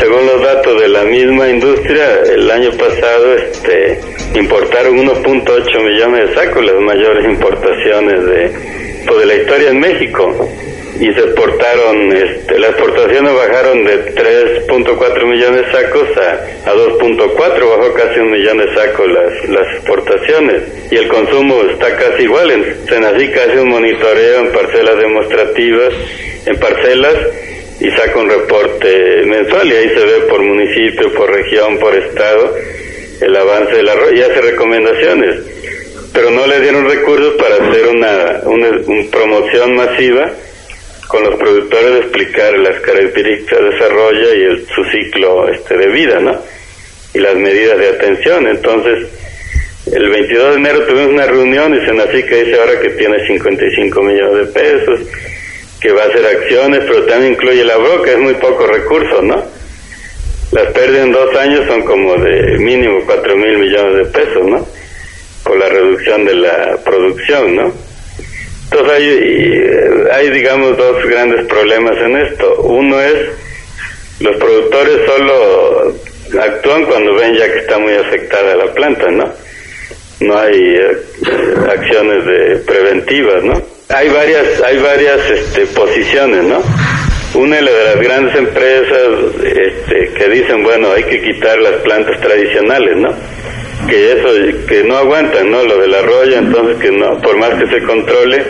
Según 0.00 0.26
los 0.26 0.42
datos 0.42 0.80
de 0.80 0.88
la 0.88 1.04
misma 1.04 1.48
industria, 1.48 2.22
el 2.24 2.50
año 2.50 2.72
pasado 2.72 3.34
este, 3.34 4.00
importaron 4.34 4.96
1.8 4.96 5.84
millones 5.84 6.28
de 6.28 6.34
sacos, 6.34 6.64
las 6.64 6.80
mayores 6.80 7.24
importaciones 7.26 8.26
de, 8.26 8.50
pues, 9.06 9.20
de 9.20 9.26
la 9.26 9.34
historia 9.36 9.70
en 9.70 9.78
México 9.78 10.50
y 11.00 11.12
se 11.12 11.20
exportaron, 11.20 12.12
este, 12.12 12.58
las 12.58 12.70
exportaciones 12.70 13.34
bajaron 13.34 13.84
de 13.84 14.14
3.4 14.14 15.26
millones 15.26 15.66
de 15.66 15.72
sacos 15.72 16.08
a, 16.16 16.70
a 16.70 16.74
2.4, 16.74 17.36
bajó 17.36 17.94
casi 17.94 18.20
un 18.20 18.30
millón 18.30 18.58
de 18.58 18.74
sacos 18.74 19.08
las, 19.08 19.48
las 19.48 19.74
exportaciones 19.74 20.62
y 20.90 20.96
el 20.96 21.08
consumo 21.08 21.62
está 21.70 21.96
casi 21.96 22.22
igual, 22.22 22.50
en 22.50 22.86
Senacica 22.86 23.42
hace 23.42 23.60
un 23.60 23.70
monitoreo 23.70 24.40
en 24.40 24.52
parcelas 24.52 24.98
demostrativas, 24.98 25.94
en 26.46 26.58
parcelas 26.60 27.16
y 27.80 27.90
saca 27.90 28.18
un 28.20 28.30
reporte 28.30 29.22
mensual 29.26 29.66
y 29.66 29.74
ahí 29.74 29.88
se 29.88 30.04
ve 30.06 30.20
por 30.28 30.42
municipio, 30.42 31.12
por 31.14 31.30
región, 31.32 31.76
por 31.78 31.94
estado 31.94 32.54
el 33.20 33.36
avance 33.36 33.74
del 33.74 33.88
arroz 33.88 34.12
y 34.14 34.22
hace 34.22 34.40
recomendaciones 34.40 35.54
pero 36.12 36.30
no 36.30 36.46
le 36.46 36.60
dieron 36.60 36.88
recursos 36.88 37.34
para 37.34 37.56
hacer 37.56 37.88
una, 37.88 38.40
una, 38.44 38.68
una 38.86 39.10
promoción 39.10 39.74
masiva 39.74 40.30
con 41.14 41.22
los 41.22 41.36
productores 41.36 42.00
explicar 42.00 42.58
las 42.58 42.80
características 42.80 43.60
de 43.60 43.70
desarrollo 43.70 44.34
y 44.34 44.42
el, 44.42 44.66
su 44.66 44.84
ciclo 44.86 45.48
este, 45.48 45.76
de 45.76 45.86
vida, 45.86 46.18
¿no? 46.18 46.36
Y 47.14 47.20
las 47.20 47.36
medidas 47.36 47.78
de 47.78 47.88
atención. 47.90 48.48
Entonces, 48.48 49.06
el 49.92 50.08
22 50.08 50.50
de 50.50 50.56
enero 50.56 50.82
tuvimos 50.82 51.12
una 51.12 51.26
reunión 51.26 51.72
y 51.72 51.86
Senacica 51.86 52.34
dice 52.34 52.58
ahora 52.58 52.80
que 52.80 52.90
tiene 52.90 53.24
55 53.28 54.02
millones 54.02 54.46
de 54.48 54.60
pesos, 54.60 55.00
que 55.80 55.92
va 55.92 56.02
a 56.02 56.06
hacer 56.06 56.26
acciones, 56.26 56.80
pero 56.84 57.04
también 57.04 57.34
incluye 57.34 57.62
la 57.62 57.76
broca, 57.76 58.10
es 58.10 58.18
muy 58.18 58.34
poco 58.34 58.66
recurso, 58.66 59.22
¿no? 59.22 59.40
Las 60.50 60.72
pérdidas 60.72 61.06
en 61.06 61.12
dos 61.12 61.36
años 61.36 61.64
son 61.68 61.82
como 61.82 62.16
de 62.16 62.58
mínimo 62.58 63.02
4 63.06 63.36
mil 63.36 63.58
millones 63.58 63.98
de 63.98 64.04
pesos, 64.06 64.44
¿no? 64.44 64.66
Por 65.44 65.58
la 65.58 65.68
reducción 65.68 66.24
de 66.24 66.34
la 66.34 66.76
producción, 66.84 67.54
¿no? 67.54 67.83
Entonces 68.64 68.92
hay, 68.92 70.10
hay, 70.12 70.30
digamos, 70.30 70.76
dos 70.76 71.04
grandes 71.06 71.46
problemas 71.46 71.96
en 71.98 72.16
esto. 72.16 72.62
Uno 72.62 73.00
es, 73.00 73.28
los 74.20 74.36
productores 74.36 75.00
solo 75.06 75.94
actúan 76.40 76.84
cuando 76.86 77.14
ven 77.14 77.34
ya 77.36 77.52
que 77.52 77.58
está 77.58 77.78
muy 77.78 77.94
afectada 77.94 78.56
la 78.56 78.72
planta, 78.72 79.10
¿no? 79.10 79.32
No 80.20 80.38
hay 80.38 80.76
eh, 80.76 80.96
acciones 81.70 82.24
de 82.24 82.56
preventivas, 82.66 83.42
¿no? 83.44 83.60
Hay 83.88 84.08
varias, 84.08 84.62
hay 84.62 84.78
varias 84.78 85.20
este, 85.30 85.66
posiciones, 85.66 86.44
¿no? 86.44 86.62
Una 87.34 87.56
de 87.56 87.62
las 87.62 88.00
grandes 88.00 88.34
empresas 88.36 89.08
este, 89.44 90.12
que 90.16 90.28
dicen, 90.28 90.62
bueno, 90.62 90.92
hay 90.92 91.02
que 91.04 91.20
quitar 91.20 91.58
las 91.58 91.74
plantas 91.82 92.20
tradicionales, 92.20 92.96
¿no? 92.96 93.14
Que 93.86 94.12
eso 94.12 94.66
que 94.66 94.84
no 94.84 94.96
aguantan 94.96 95.50
no 95.50 95.62
lo 95.64 95.78
del 95.78 95.94
arroyo 95.94 96.38
entonces 96.38 96.76
que 96.78 96.90
no 96.90 97.20
por 97.20 97.36
más 97.36 97.50
que 97.54 97.66
se 97.66 97.82
controle 97.82 98.42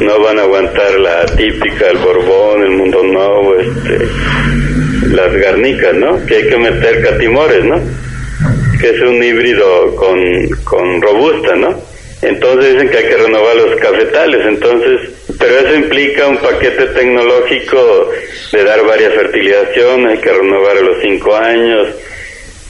no 0.00 0.20
van 0.20 0.38
a 0.38 0.42
aguantar 0.42 0.98
la 0.98 1.26
típica 1.26 1.88
el 1.88 1.98
borbón 1.98 2.62
el 2.62 2.70
mundo 2.70 3.02
nuevo 3.02 3.54
este 3.56 4.06
las 5.14 5.32
garnicas 5.34 5.94
no 5.94 6.24
que 6.26 6.36
hay 6.36 6.48
que 6.48 6.56
meter 6.56 7.02
catimores 7.02 7.64
no 7.64 7.80
que 8.80 8.90
es 8.90 9.00
un 9.00 9.22
híbrido 9.22 9.94
con 9.96 10.18
con 10.64 11.02
robusta 11.02 11.54
no 11.56 11.74
entonces 12.22 12.74
dicen 12.74 12.88
que 12.90 12.98
hay 12.98 13.04
que 13.04 13.16
renovar 13.16 13.56
los 13.56 13.80
cafetales 13.80 14.46
entonces 14.46 15.10
pero 15.38 15.58
eso 15.58 15.74
implica 15.74 16.28
un 16.28 16.36
paquete 16.36 16.86
tecnológico 16.86 18.10
de 18.52 18.64
dar 18.64 18.84
varias 18.84 19.14
fertilizaciones 19.14 20.12
hay 20.12 20.18
que 20.18 20.32
renovar 20.32 20.76
a 20.76 20.82
los 20.82 20.96
cinco 21.02 21.34
años 21.34 21.88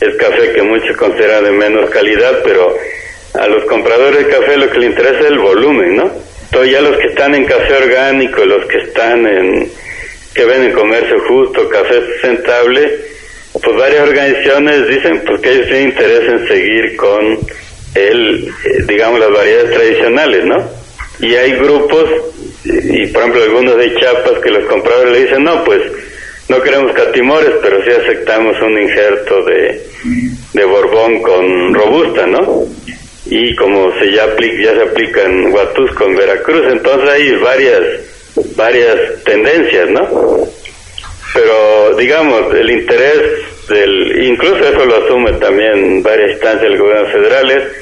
es 0.01 0.15
café 0.17 0.53
que 0.53 0.63
muchos 0.63 0.97
consideran 0.97 1.45
de 1.45 1.51
menos 1.51 1.91
calidad, 1.91 2.41
pero 2.43 2.77
a 3.35 3.47
los 3.47 3.65
compradores 3.65 4.27
de 4.27 4.33
café 4.33 4.57
lo 4.57 4.71
que 4.71 4.79
les 4.79 4.91
interesa 4.91 5.21
es 5.21 5.27
el 5.27 5.39
volumen, 5.39 5.97
¿no? 5.97 6.11
Entonces 6.45 6.73
ya 6.73 6.81
los 6.81 6.97
que 6.97 7.09
están 7.09 7.35
en 7.35 7.45
café 7.45 7.75
orgánico, 7.75 8.45
los 8.45 8.67
que 8.67 8.79
están 8.79 9.27
en, 9.27 9.71
que 10.35 10.45
ven 10.45 10.65
en 10.65 10.73
comercio 10.73 11.17
justo, 11.29 11.69
café 11.69 12.01
sustentable, 12.13 12.99
pues 13.53 13.77
varias 13.77 14.09
organizaciones 14.09 14.89
dicen 14.89 15.23
pues 15.27 15.41
que 15.41 15.53
ellos 15.53 15.67
tienen 15.67 15.89
interés 15.89 16.29
en 16.29 16.49
seguir 16.49 16.97
con 16.97 17.39
el, 17.95 18.49
eh, 18.49 18.83
digamos, 18.89 19.21
las 19.21 19.33
variedades 19.33 19.73
tradicionales, 19.73 20.45
¿no? 20.45 20.69
Y 21.21 21.35
hay 21.35 21.53
grupos, 21.53 22.09
y 22.65 23.07
por 23.09 23.23
ejemplo 23.23 23.43
algunos 23.43 23.77
de 23.77 23.95
Chiapas 23.97 24.39
que 24.43 24.51
los 24.51 24.65
compradores 24.65 25.13
le 25.13 25.25
dicen, 25.25 25.45
no, 25.45 25.63
pues 25.65 25.83
no 26.51 26.61
queremos 26.61 26.93
catimores, 26.93 27.53
pero 27.63 27.81
sí 27.85 27.91
aceptamos 27.91 28.61
un 28.61 28.77
injerto 28.77 29.45
de, 29.45 29.87
de 30.53 30.65
Borbón 30.65 31.23
con 31.23 31.73
robusta, 31.73 32.27
¿no? 32.27 32.65
Y 33.27 33.55
como 33.55 33.97
se 34.01 34.11
ya, 34.11 34.25
aplica, 34.25 34.65
ya 34.65 34.75
se 34.75 34.83
aplica 34.83 35.23
en 35.23 35.55
en 35.55 36.17
Veracruz, 36.17 36.67
entonces 36.73 37.09
hay 37.09 37.37
varias, 37.37 37.81
varias 38.57 38.97
tendencias, 39.25 39.91
¿no? 39.91 40.41
Pero 41.33 41.95
digamos, 41.97 42.53
el 42.53 42.69
interés 42.69 43.23
del, 43.69 44.25
incluso 44.25 44.57
eso 44.57 44.85
lo 44.85 45.05
asume 45.05 45.33
también 45.35 46.03
varias 46.03 46.33
instancias 46.33 46.63
del 46.63 46.79
gobierno 46.79 47.13
federal, 47.13 47.73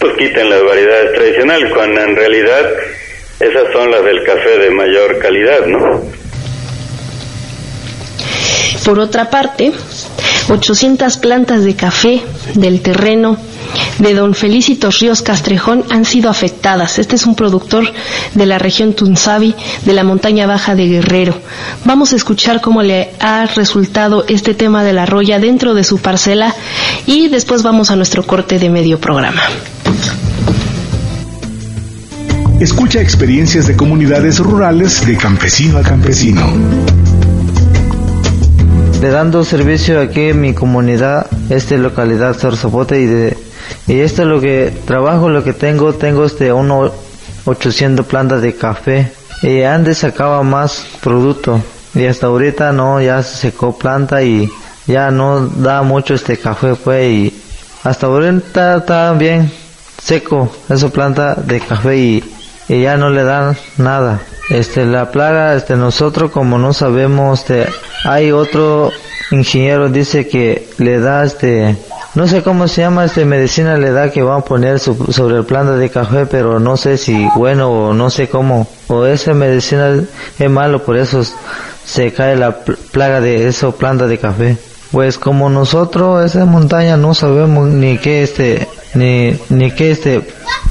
pues 0.00 0.16
quiten 0.16 0.50
las 0.50 0.64
variedades 0.64 1.12
tradicionales, 1.12 1.72
cuando 1.72 2.00
en 2.00 2.16
realidad 2.16 2.68
esas 3.38 3.72
son 3.72 3.92
las 3.92 4.04
del 4.04 4.24
café 4.24 4.58
de 4.58 4.70
mayor 4.70 5.20
calidad, 5.20 5.64
¿no? 5.66 6.02
Por 8.84 8.98
otra 8.98 9.30
parte, 9.30 9.72
800 10.48 11.18
plantas 11.18 11.64
de 11.64 11.74
café 11.74 12.22
del 12.54 12.80
terreno 12.80 13.36
de 13.98 14.14
don 14.14 14.34
Felicito 14.34 14.90
Ríos 14.90 15.22
Castrejón 15.22 15.84
han 15.90 16.04
sido 16.04 16.30
afectadas. 16.30 16.98
Este 16.98 17.16
es 17.16 17.26
un 17.26 17.34
productor 17.34 17.92
de 18.34 18.46
la 18.46 18.58
región 18.58 18.94
Tunzabi, 18.94 19.54
de 19.84 19.92
la 19.92 20.04
montaña 20.04 20.46
baja 20.46 20.74
de 20.74 20.86
Guerrero. 20.88 21.34
Vamos 21.84 22.12
a 22.12 22.16
escuchar 22.16 22.60
cómo 22.60 22.82
le 22.82 23.10
ha 23.20 23.46
resultado 23.46 24.24
este 24.28 24.54
tema 24.54 24.84
de 24.84 24.92
la 24.92 25.06
roya 25.06 25.38
dentro 25.38 25.74
de 25.74 25.84
su 25.84 25.98
parcela 25.98 26.54
y 27.06 27.28
después 27.28 27.62
vamos 27.62 27.90
a 27.90 27.96
nuestro 27.96 28.26
corte 28.26 28.58
de 28.58 28.70
medio 28.70 28.98
programa. 28.98 29.42
Escucha 32.60 33.00
experiencias 33.00 33.68
de 33.68 33.76
comunidades 33.76 34.38
rurales 34.40 35.06
de 35.06 35.16
campesino 35.16 35.78
a 35.78 35.82
campesino 35.82 36.97
de 39.00 39.10
dando 39.10 39.44
servicio 39.44 40.00
aquí 40.00 40.30
en 40.30 40.40
mi 40.40 40.54
comunidad, 40.54 41.26
esta 41.50 41.76
localidad 41.76 42.34
Zarzapote 42.34 43.00
y 43.00 43.06
de 43.06 43.36
y 43.86 44.00
esto 44.00 44.22
es 44.22 44.28
lo 44.28 44.40
que 44.40 44.72
trabajo, 44.86 45.28
lo 45.28 45.44
que 45.44 45.52
tengo, 45.52 45.92
tengo 45.92 46.24
este 46.24 46.52
uno 46.52 46.90
800 47.44 48.04
plantas 48.06 48.42
de 48.42 48.54
café 48.54 49.12
y 49.42 49.62
antes 49.62 49.98
sacaba 49.98 50.42
más 50.42 50.84
producto 51.00 51.62
y 51.94 52.06
hasta 52.06 52.26
ahorita 52.26 52.72
no, 52.72 53.00
ya 53.00 53.22
se 53.22 53.50
secó 53.50 53.78
planta 53.78 54.22
y 54.22 54.48
ya 54.86 55.10
no 55.10 55.46
da 55.46 55.82
mucho 55.82 56.14
este 56.14 56.36
café 56.36 56.74
pues 56.74 57.12
y 57.12 57.42
hasta 57.84 58.06
ahorita 58.06 58.78
está 58.78 59.12
bien 59.12 59.50
seco 60.02 60.50
esa 60.68 60.88
planta 60.88 61.34
de 61.34 61.60
café 61.60 61.96
y, 61.96 62.24
y 62.68 62.82
ya 62.82 62.96
no 62.96 63.10
le 63.10 63.22
dan 63.22 63.56
nada. 63.76 64.20
Este, 64.50 64.86
la 64.86 65.10
plaga, 65.10 65.54
este, 65.54 65.76
nosotros 65.76 66.30
como 66.30 66.58
no 66.58 66.72
sabemos, 66.72 67.40
este, 67.40 67.66
hay 68.04 68.32
otro 68.32 68.90
ingeniero 69.30 69.88
dice 69.88 70.26
que 70.26 70.68
le 70.78 71.00
da 71.00 71.24
este 71.24 71.76
no 72.14 72.26
sé 72.26 72.42
cómo 72.42 72.66
se 72.68 72.80
llama 72.80 73.04
este 73.04 73.24
medicina 73.24 73.76
le 73.76 73.90
da 73.90 74.10
que 74.10 74.22
van 74.22 74.38
a 74.40 74.44
poner 74.44 74.80
sobre 74.80 75.36
el 75.36 75.44
planta 75.44 75.76
de 75.76 75.90
café 75.90 76.26
pero 76.26 76.58
no 76.58 76.76
sé 76.76 76.96
si 76.96 77.28
bueno 77.36 77.70
o 77.70 77.94
no 77.94 78.10
sé 78.10 78.28
cómo. 78.28 78.66
O 78.88 79.04
esa 79.04 79.34
medicina 79.34 79.94
es 80.38 80.50
malo 80.50 80.82
por 80.82 80.96
eso 80.96 81.22
se 81.84 82.12
cae 82.12 82.36
la 82.36 82.56
plaga 82.58 83.20
de 83.20 83.46
esa 83.46 83.70
planta 83.70 84.06
de 84.06 84.18
café. 84.18 84.56
Pues 84.90 85.18
como 85.18 85.50
nosotros 85.50 86.24
esa 86.24 86.46
montaña 86.46 86.96
no 86.96 87.14
sabemos 87.14 87.68
ni 87.68 87.98
qué 87.98 88.22
este 88.22 88.66
ni 88.94 89.38
ni 89.50 89.70
qué 89.70 89.90
este 89.90 90.26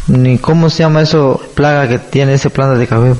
ni 0.07 0.39
cómo 0.39 0.71
se 0.71 0.79
llama 0.79 1.03
eso 1.03 1.39
plaga 1.53 1.87
que 1.87 1.99
tiene 1.99 2.33
esa 2.33 2.49
planta 2.49 2.77
de 2.77 2.87
café 2.87 3.13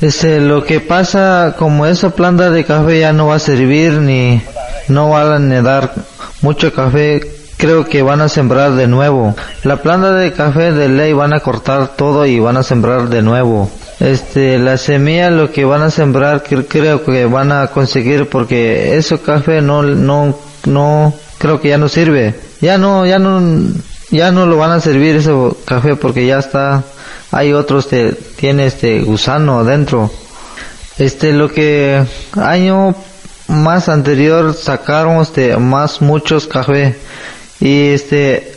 este, 0.00 0.40
lo 0.40 0.64
que 0.64 0.80
pasa, 0.80 1.56
como 1.58 1.86
esa 1.86 2.10
planta 2.10 2.50
de 2.50 2.64
café 2.64 3.00
ya 3.00 3.12
no 3.12 3.26
va 3.26 3.36
a 3.36 3.40
servir 3.40 3.94
ni 3.94 4.40
no 4.88 5.10
van 5.10 5.52
a 5.52 5.62
dar 5.62 5.92
mucho 6.40 6.72
café, 6.72 7.20
creo 7.56 7.84
que 7.84 8.02
van 8.02 8.20
a 8.20 8.28
sembrar 8.28 8.72
de 8.72 8.86
nuevo. 8.86 9.34
La 9.64 9.78
planta 9.78 10.12
de 10.12 10.32
café 10.32 10.72
de 10.72 10.88
ley 10.88 11.12
van 11.12 11.34
a 11.34 11.40
cortar 11.40 11.96
todo 11.96 12.24
y 12.26 12.38
van 12.38 12.56
a 12.56 12.62
sembrar 12.62 13.08
de 13.08 13.22
nuevo. 13.22 13.70
Este, 13.98 14.58
la 14.58 14.76
semilla 14.76 15.30
lo 15.30 15.50
que 15.50 15.64
van 15.64 15.82
a 15.82 15.90
sembrar 15.90 16.44
creo 16.44 17.04
que 17.04 17.26
van 17.26 17.50
a 17.50 17.66
conseguir 17.66 18.28
porque 18.28 18.96
ese 18.96 19.18
café 19.18 19.60
no, 19.60 19.82
no, 19.82 20.38
no, 20.66 21.12
creo 21.38 21.60
que 21.60 21.70
ya 21.70 21.78
no 21.78 21.88
sirve. 21.88 22.36
Ya 22.60 22.78
no, 22.78 23.04
ya 23.04 23.18
no, 23.18 23.40
ya 24.10 24.30
no 24.30 24.46
lo 24.46 24.56
van 24.56 24.70
a 24.70 24.80
servir 24.80 25.16
ese 25.16 25.32
café 25.64 25.96
porque 25.96 26.24
ya 26.24 26.38
está 26.38 26.84
hay 27.30 27.52
otros 27.52 27.86
que 27.86 28.16
tiene 28.36 28.66
este 28.66 29.00
gusano 29.00 29.58
adentro. 29.58 30.10
Este 30.98 31.32
lo 31.32 31.50
que 31.52 32.02
año 32.36 32.94
más 33.46 33.88
anterior 33.88 34.54
sacaron 34.54 35.22
este 35.22 35.56
más 35.56 36.00
muchos 36.00 36.46
café. 36.46 36.96
Y 37.60 37.88
este 37.88 38.52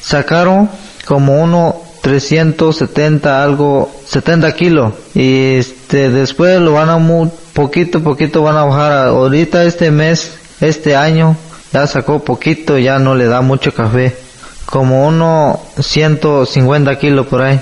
sacaron 0.00 0.70
como 1.06 1.42
uno 1.42 1.76
370 2.02 3.42
algo 3.42 3.90
70 4.06 4.52
kilos 4.54 4.94
y 5.14 5.56
este 5.56 6.10
después 6.10 6.60
lo 6.60 6.74
van 6.74 6.88
a 6.88 6.98
muy 6.98 7.28
poquito 7.52 8.02
poquito 8.02 8.42
van 8.42 8.56
a 8.56 8.64
bajar 8.64 9.08
ahorita 9.08 9.64
este 9.64 9.90
mes 9.90 10.32
este 10.60 10.96
año 10.96 11.36
ya 11.72 11.86
sacó 11.86 12.20
poquito 12.20 12.78
ya 12.78 12.98
no 12.98 13.14
le 13.14 13.26
da 13.26 13.40
mucho 13.40 13.74
café. 13.74 14.16
Como 14.64 15.06
uno 15.08 15.60
150 15.78 16.98
kilos 16.98 17.26
por 17.26 17.42
ahí 17.42 17.60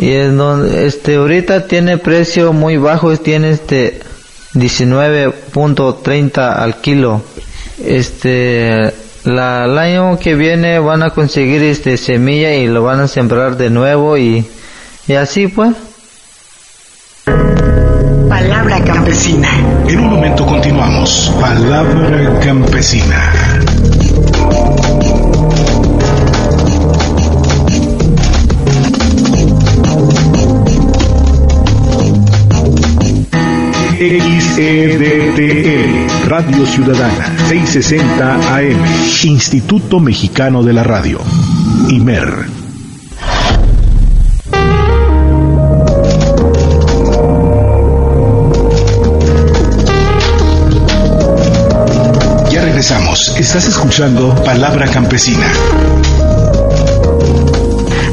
y 0.00 0.12
es 0.12 0.34
donde, 0.34 0.86
este, 0.86 1.16
ahorita 1.16 1.66
tiene 1.66 1.98
precio 1.98 2.54
muy 2.54 2.78
bajo, 2.78 3.14
tiene 3.18 3.50
este 3.50 4.00
19.30 4.54 6.56
al 6.56 6.80
kilo. 6.80 7.20
Este, 7.84 8.94
la, 9.24 9.66
el 9.66 9.76
año 9.76 10.18
que 10.18 10.36
viene 10.36 10.78
van 10.78 11.02
a 11.02 11.10
conseguir 11.10 11.62
este 11.62 11.98
semilla 11.98 12.54
y 12.54 12.66
lo 12.66 12.82
van 12.82 13.00
a 13.00 13.08
sembrar 13.08 13.58
de 13.58 13.68
nuevo 13.68 14.16
y, 14.16 14.46
y 15.06 15.12
así 15.12 15.48
pues. 15.48 15.76
Palabra 18.26 18.82
campesina. 18.82 19.50
En 19.86 20.00
un 20.00 20.14
momento 20.14 20.46
continuamos. 20.46 21.30
Palabra 21.38 22.40
campesina. 22.40 23.59
XEDTL, 34.00 35.68
Radio 36.26 36.64
Ciudadana, 36.64 37.36
660 37.50 38.56
AM, 38.56 38.82
Instituto 39.24 40.00
Mexicano 40.00 40.62
de 40.62 40.72
la 40.72 40.82
Radio, 40.82 41.20
IMER. 41.90 42.46
Ya 52.50 52.62
regresamos. 52.62 53.36
Estás 53.38 53.68
escuchando 53.68 54.34
Palabra 54.42 54.86
Campesina. 54.86 55.52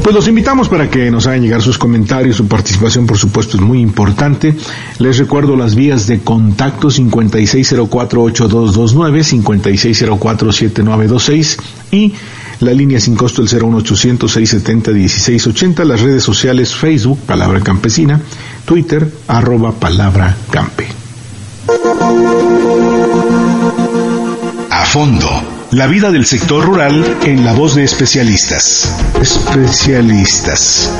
Pues 0.08 0.16
los 0.16 0.28
invitamos 0.28 0.70
para 0.70 0.88
que 0.88 1.10
nos 1.10 1.26
hagan 1.26 1.42
llegar 1.42 1.60
sus 1.60 1.76
comentarios, 1.76 2.36
su 2.36 2.48
participación 2.48 3.06
por 3.06 3.18
supuesto 3.18 3.58
es 3.58 3.62
muy 3.62 3.82
importante. 3.82 4.54
Les 5.00 5.18
recuerdo 5.18 5.54
las 5.54 5.74
vías 5.74 6.06
de 6.06 6.20
contacto 6.20 6.88
56048229, 6.88 9.44
56047926 9.44 11.58
y 11.90 12.14
la 12.60 12.72
línea 12.72 13.00
sin 13.00 13.16
costo 13.16 13.42
el 13.42 13.48
01800 13.48 14.32
670 14.32 14.92
1680, 14.92 15.84
las 15.84 16.00
redes 16.00 16.22
sociales 16.22 16.74
Facebook, 16.74 17.18
Palabra 17.26 17.60
Campesina, 17.60 18.18
Twitter, 18.64 19.12
arroba 19.26 19.72
Palabra 19.72 20.34
Campe. 20.50 20.86
A 24.70 24.86
fondo 24.86 25.57
la 25.70 25.86
vida 25.86 26.10
del 26.10 26.24
sector 26.24 26.64
rural 26.64 27.04
en 27.24 27.44
la 27.44 27.52
voz 27.52 27.74
de 27.74 27.84
especialistas. 27.84 28.94
Especialistas. 29.20 30.90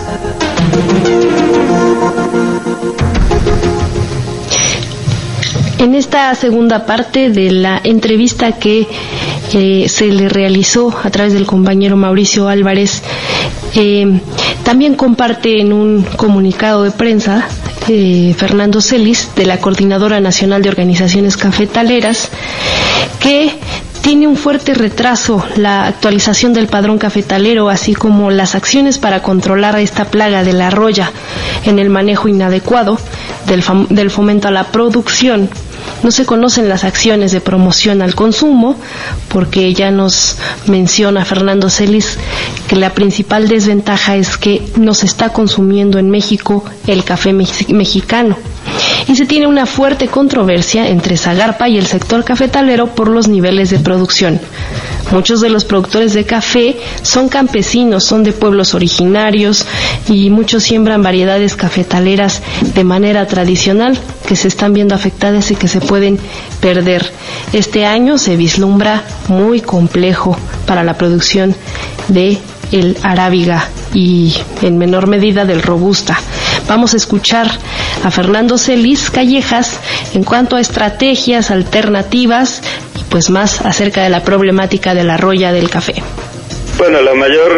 En 5.78 5.94
esta 5.94 6.34
segunda 6.34 6.84
parte 6.84 7.30
de 7.30 7.50
la 7.50 7.80
entrevista 7.82 8.52
que 8.52 8.86
eh, 9.54 9.86
se 9.88 10.06
le 10.08 10.28
realizó 10.28 10.94
a 11.02 11.10
través 11.10 11.32
del 11.32 11.46
compañero 11.46 11.96
Mauricio 11.96 12.48
Álvarez, 12.48 13.02
eh, 13.74 14.20
también 14.64 14.96
comparte 14.96 15.60
en 15.60 15.72
un 15.72 16.02
comunicado 16.02 16.82
de 16.82 16.90
prensa 16.90 17.48
eh, 17.88 18.34
Fernando 18.36 18.82
Celis, 18.82 19.30
de 19.34 19.46
la 19.46 19.60
Coordinadora 19.60 20.20
Nacional 20.20 20.62
de 20.62 20.68
Organizaciones 20.68 21.38
Cafetaleras, 21.38 22.28
que 23.18 23.52
tiene 24.02 24.26
un 24.26 24.36
fuerte 24.36 24.74
retraso 24.74 25.44
la 25.56 25.86
actualización 25.86 26.52
del 26.52 26.66
padrón 26.66 26.98
cafetalero, 26.98 27.68
así 27.68 27.94
como 27.94 28.30
las 28.30 28.54
acciones 28.54 28.98
para 28.98 29.22
controlar 29.22 29.78
esta 29.78 30.06
plaga 30.06 30.44
de 30.44 30.52
la 30.52 30.70
roya 30.70 31.10
en 31.64 31.78
el 31.78 31.90
manejo 31.90 32.28
inadecuado 32.28 32.98
del, 33.46 33.62
del 33.90 34.10
fomento 34.10 34.48
a 34.48 34.50
la 34.50 34.64
producción. 34.64 35.48
No 36.02 36.10
se 36.10 36.26
conocen 36.26 36.68
las 36.68 36.84
acciones 36.84 37.32
de 37.32 37.40
promoción 37.40 38.02
al 38.02 38.14
consumo, 38.14 38.76
porque 39.28 39.72
ya 39.74 39.90
nos 39.90 40.36
menciona 40.66 41.24
Fernando 41.24 41.70
Celis 41.70 42.18
que 42.68 42.76
la 42.76 42.90
principal 42.90 43.48
desventaja 43.48 44.16
es 44.16 44.36
que 44.36 44.62
no 44.76 44.94
se 44.94 45.06
está 45.06 45.30
consumiendo 45.30 45.98
en 45.98 46.10
México 46.10 46.64
el 46.86 47.04
café 47.04 47.32
mexicano 47.32 48.36
y 49.08 49.16
se 49.16 49.26
tiene 49.26 49.46
una 49.46 49.66
fuerte 49.66 50.06
controversia 50.06 50.88
entre 50.88 51.16
Zagarpa 51.16 51.68
y 51.68 51.78
el 51.78 51.86
sector 51.86 52.24
cafetalero 52.24 52.88
por 52.88 53.08
los 53.08 53.26
niveles 53.26 53.70
de 53.70 53.78
producción. 53.78 54.38
Muchos 55.10 55.40
de 55.40 55.48
los 55.48 55.64
productores 55.64 56.12
de 56.12 56.24
café 56.24 56.76
son 57.02 57.30
campesinos, 57.30 58.04
son 58.04 58.22
de 58.22 58.32
pueblos 58.32 58.74
originarios 58.74 59.64
y 60.06 60.28
muchos 60.28 60.64
siembran 60.64 61.02
variedades 61.02 61.56
cafetaleras 61.56 62.42
de 62.74 62.84
manera 62.84 63.26
tradicional 63.26 63.98
que 64.26 64.36
se 64.36 64.48
están 64.48 64.74
viendo 64.74 64.94
afectadas 64.94 65.50
y 65.50 65.56
que 65.56 65.68
se 65.68 65.80
pueden 65.80 66.18
perder. 66.60 67.10
Este 67.54 67.86
año 67.86 68.18
se 68.18 68.36
vislumbra 68.36 69.02
muy 69.28 69.62
complejo 69.62 70.36
para 70.66 70.84
la 70.84 70.98
producción 70.98 71.54
de 72.08 72.36
el 72.70 72.98
arábiga 73.02 73.66
y 73.94 74.34
en 74.60 74.76
menor 74.76 75.06
medida 75.06 75.46
del 75.46 75.62
robusta. 75.62 76.18
Vamos 76.68 76.92
a 76.92 76.98
escuchar 76.98 77.46
a 78.04 78.10
Fernando 78.10 78.58
Celis 78.58 79.10
Callejas 79.10 79.80
en 80.14 80.22
cuanto 80.22 80.56
a 80.56 80.60
estrategias 80.60 81.50
alternativas 81.50 82.62
y 83.00 83.04
pues 83.04 83.30
más 83.30 83.64
acerca 83.64 84.02
de 84.02 84.10
la 84.10 84.22
problemática 84.22 84.94
de 84.94 85.04
la 85.04 85.16
roya 85.16 85.52
del 85.52 85.70
café. 85.70 85.94
Bueno, 86.76 87.00
la 87.00 87.14
mayor 87.14 87.50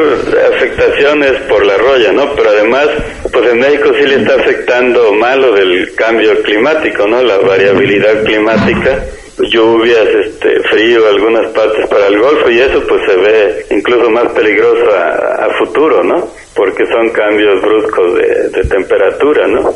afectación 0.54 1.22
es 1.24 1.42
por 1.42 1.66
la 1.66 1.76
roya, 1.76 2.10
¿no? 2.12 2.34
Pero 2.34 2.50
además, 2.50 2.86
pues 3.30 3.52
en 3.52 3.58
México 3.58 3.90
sí 3.98 4.06
le 4.06 4.22
está 4.22 4.34
afectando 4.36 5.12
malo 5.12 5.52
del 5.52 5.94
cambio 5.94 6.40
climático, 6.42 7.06
¿no? 7.06 7.22
La 7.22 7.36
variabilidad 7.36 8.24
climática, 8.24 9.04
lluvias, 9.50 10.08
este, 10.24 10.60
frío, 10.70 11.06
algunas 11.06 11.52
partes 11.52 11.86
para 11.88 12.06
el 12.06 12.18
Golfo 12.18 12.48
y 12.48 12.60
eso 12.60 12.82
pues 12.88 13.02
se 13.06 13.16
ve 13.16 13.66
incluso 13.70 14.08
más 14.08 14.32
peligroso 14.32 14.90
a, 14.90 15.48
futuro, 15.58 16.02
¿no? 16.02 16.26
Porque 16.54 16.84
son 16.86 17.10
cambios 17.10 17.60
bruscos 17.62 18.14
de 18.14 18.62
temperatura, 18.68 19.46
¿no? 19.46 19.72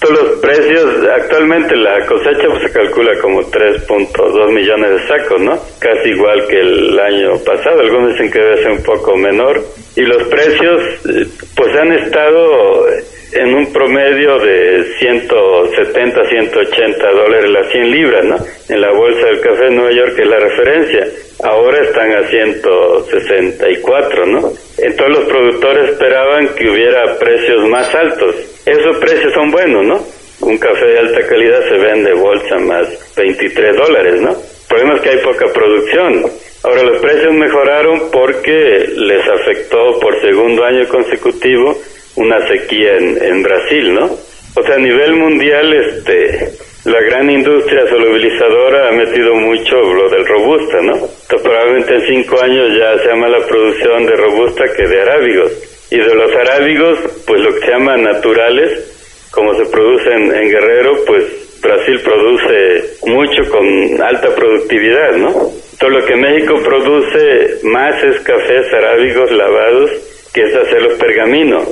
Entonces 0.00 0.26
los 0.26 0.40
precios, 0.40 1.08
actualmente 1.16 1.74
la 1.74 2.04
cosecha 2.04 2.46
pues, 2.48 2.62
se 2.64 2.70
calcula 2.70 3.18
como 3.20 3.40
3.2 3.40 4.52
millones 4.52 4.90
de 4.90 5.08
sacos, 5.08 5.40
¿no? 5.40 5.58
Casi 5.78 6.10
igual 6.10 6.46
que 6.48 6.60
el 6.60 6.98
año 6.98 7.38
pasado, 7.44 7.80
algunos 7.80 8.12
dicen 8.12 8.30
que 8.30 8.38
debe 8.38 8.62
ser 8.62 8.72
un 8.72 8.82
poco 8.82 9.16
menor. 9.16 9.62
Y 9.96 10.02
los 10.02 10.22
precios 10.24 10.82
eh, 11.08 11.26
pues 11.56 11.74
han 11.76 11.92
estado 11.92 12.86
en 13.32 13.54
un 13.54 13.72
promedio 13.72 14.38
de 14.38 14.84
170, 14.98 16.28
180 16.28 17.10
dólares 17.10 17.50
las 17.50 17.70
100 17.72 17.90
libras, 17.90 18.24
¿no? 18.24 18.36
En 18.68 18.80
la 18.80 18.92
bolsa 18.92 19.26
del 19.26 19.40
café 19.40 19.64
de 19.64 19.70
Nueva 19.70 19.92
York 19.92 20.18
es 20.18 20.26
la 20.26 20.38
referencia. 20.38 21.06
Ahora 21.42 21.82
están 21.82 22.12
a 22.16 22.22
164, 22.28 24.26
¿no? 24.26 24.52
Entonces 24.78 25.18
los 25.18 25.24
productores 25.28 25.90
esperaban 25.90 26.48
que 26.54 26.70
hubiera 26.70 27.18
precios 27.18 27.68
más 27.68 27.94
altos. 27.94 28.36
Esos 28.64 28.96
precios 28.98 29.32
son 29.34 29.50
buenos, 29.50 29.84
¿no? 29.84 30.00
Un 30.40 30.58
café 30.58 30.86
de 30.86 30.98
alta 30.98 31.26
calidad 31.26 31.68
se 31.68 31.76
vende 31.76 32.12
bolsa 32.14 32.56
más 32.58 33.14
23 33.16 33.76
dólares, 33.76 34.20
¿no? 34.20 34.30
El 34.30 34.68
problema 34.68 34.94
es 34.94 35.00
que 35.02 35.10
hay 35.10 35.18
poca 35.18 35.46
producción. 35.52 36.24
Ahora 36.62 36.82
los 36.82 37.00
precios 37.00 37.32
mejoraron 37.32 38.10
porque 38.10 38.88
les 38.96 39.28
afectó 39.28 39.98
por 40.00 40.20
segundo 40.20 40.64
año 40.64 40.88
consecutivo 40.88 41.76
una 42.16 42.46
sequía 42.48 42.96
en, 42.96 43.22
en 43.22 43.42
Brasil, 43.42 43.94
¿no? 43.94 44.10
O 44.56 44.62
sea, 44.62 44.76
a 44.76 44.78
nivel 44.78 45.14
mundial, 45.16 45.72
este, 45.74 46.50
la 46.86 47.00
gran 47.00 47.30
industria 47.30 47.86
solubilizadora 47.88 48.88
ha 48.88 48.92
metido 48.92 49.34
mucho 49.34 49.74
lo 49.82 50.08
del 50.08 50.24
robusta, 50.26 50.80
¿no? 50.82 50.94
Entonces, 50.94 51.42
probablemente 51.42 51.94
en 51.94 52.06
cinco 52.06 52.40
años 52.40 52.68
ya 52.78 52.96
se 53.02 53.08
llama 53.08 53.28
la 53.28 53.46
producción 53.46 54.06
de 54.06 54.16
robusta 54.16 54.64
que 54.76 54.88
de 54.88 55.02
arábigos. 55.02 55.52
Y 55.90 55.98
de 55.98 56.14
los 56.14 56.32
arábigos, 56.32 56.98
pues 57.26 57.40
lo 57.42 57.54
que 57.54 57.60
se 57.60 57.70
llama 57.72 57.96
naturales, 57.96 59.28
como 59.30 59.52
se 59.54 59.66
producen 59.66 60.34
en 60.34 60.48
Guerrero, 60.48 60.92
pues 61.06 61.60
Brasil 61.60 62.00
produce 62.04 62.84
mucho 63.06 63.50
con 63.50 64.02
alta 64.02 64.34
productividad, 64.34 65.16
¿no? 65.16 65.50
Todo 65.78 65.90
lo 65.90 66.06
que 66.06 66.16
México 66.16 66.54
produce 66.64 67.58
más 67.64 68.02
es 68.04 68.20
cafés 68.20 68.72
arábigos 68.72 69.30
lavados, 69.32 69.90
que 70.36 70.42
es 70.42 70.54
hacer 70.54 70.82
los 70.82 70.98
pergaminos. 70.98 71.64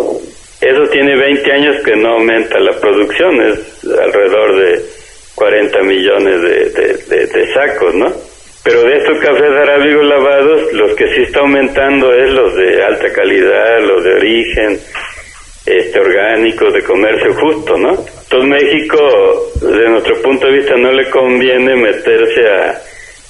Eso 0.58 0.82
tiene 0.90 1.14
20 1.14 1.52
años 1.52 1.76
que 1.84 1.94
no 1.96 2.14
aumenta 2.14 2.58
la 2.58 2.72
producción, 2.80 3.38
es 3.42 3.84
alrededor 3.84 4.56
de 4.56 4.82
40 5.34 5.82
millones 5.82 6.40
de, 6.72 7.52
sacos, 7.52 7.94
¿no? 7.94 8.10
Pero 8.64 8.80
de 8.84 8.96
estos 8.96 9.18
cafés 9.18 9.50
arábigos 9.50 10.06
lavados, 10.06 10.72
los 10.72 10.94
que 10.94 11.06
sí 11.14 11.22
está 11.24 11.40
aumentando 11.40 12.10
es 12.14 12.32
los 12.32 12.56
de 12.56 12.82
alta 12.82 13.12
calidad, 13.12 13.82
los 13.82 14.02
de 14.02 14.14
origen, 14.14 14.78
este 15.66 16.00
orgánico, 16.00 16.70
de 16.70 16.82
comercio 16.82 17.34
justo, 17.34 17.76
¿no? 17.76 17.90
Entonces 17.90 18.48
México, 18.48 19.52
desde 19.60 19.90
nuestro 19.90 20.22
punto 20.22 20.46
de 20.46 20.52
vista, 20.52 20.74
no 20.76 20.90
le 20.90 21.10
conviene 21.10 21.76
meterse 21.76 22.48
a, 22.48 22.80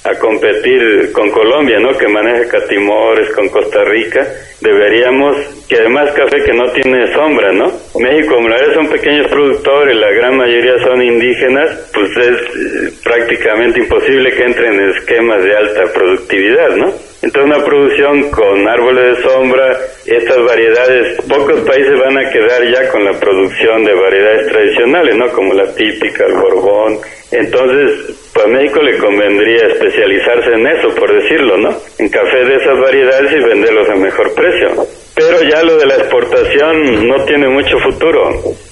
a 0.05 0.19
competir 0.19 1.11
con 1.11 1.31
Colombia, 1.31 1.79
¿no? 1.79 1.97
Que 1.97 2.07
maneja 2.07 2.47
catimores, 2.47 3.29
con 3.33 3.49
Costa 3.49 3.83
Rica. 3.83 4.25
Deberíamos, 4.61 5.35
que 5.67 5.77
además 5.77 6.11
café 6.11 6.43
que 6.43 6.53
no 6.53 6.71
tiene 6.71 7.11
sombra, 7.13 7.51
¿no? 7.51 7.71
México, 7.99 8.35
como 8.35 8.47
son 8.73 8.87
pequeños 8.87 9.27
productores, 9.27 9.95
la 9.95 10.11
gran 10.11 10.37
mayoría 10.37 10.77
son 10.83 11.01
indígenas, 11.01 11.89
pues 11.93 12.09
es 12.17 12.37
eh, 12.37 12.93
prácticamente 13.03 13.79
imposible 13.79 14.31
que 14.31 14.43
entren 14.43 14.73
en 14.75 14.89
esquemas 14.91 15.43
de 15.43 15.55
alta 15.55 15.83
productividad, 15.93 16.69
¿no? 16.75 16.93
Entonces 17.25 17.55
una 17.55 17.65
producción 17.65 18.29
con 18.29 18.67
árboles 18.67 19.17
de 19.17 19.23
sombra, 19.23 19.77
estas 20.05 20.37
variedades, 20.45 21.19
pocos 21.27 21.59
países 21.61 21.99
van 21.99 22.17
a 22.19 22.29
quedar 22.29 22.63
ya 22.71 22.87
con 22.91 23.03
la 23.03 23.19
producción 23.19 23.83
de 23.83 23.95
variedades 23.95 24.47
tradicionales, 24.47 25.15
¿no? 25.15 25.27
Como 25.31 25.53
la 25.55 25.65
típica, 25.73 26.25
el 26.25 26.33
borbón. 26.33 26.99
Entonces, 27.37 28.15
pues 28.33 28.45
a 28.45 28.49
México 28.49 28.81
le 28.81 28.97
convendría 28.97 29.67
especializarse 29.67 30.53
en 30.53 30.67
eso, 30.67 30.95
por 30.95 31.13
decirlo, 31.13 31.57
¿no? 31.57 31.69
En 31.99 32.09
café 32.09 32.45
de 32.45 32.55
esas 32.55 32.79
variedades 32.79 33.31
y 33.31 33.43
venderlos 33.43 33.89
a 33.89 33.95
mejor 33.95 34.33
precio. 34.33 34.85
Pero 35.15 35.41
ya 35.43 35.63
lo 35.63 35.77
de 35.77 35.85
la 35.85 35.95
exportación 35.95 37.07
no 37.07 37.23
tiene 37.25 37.47
mucho 37.47 37.77
futuro. 37.79 38.29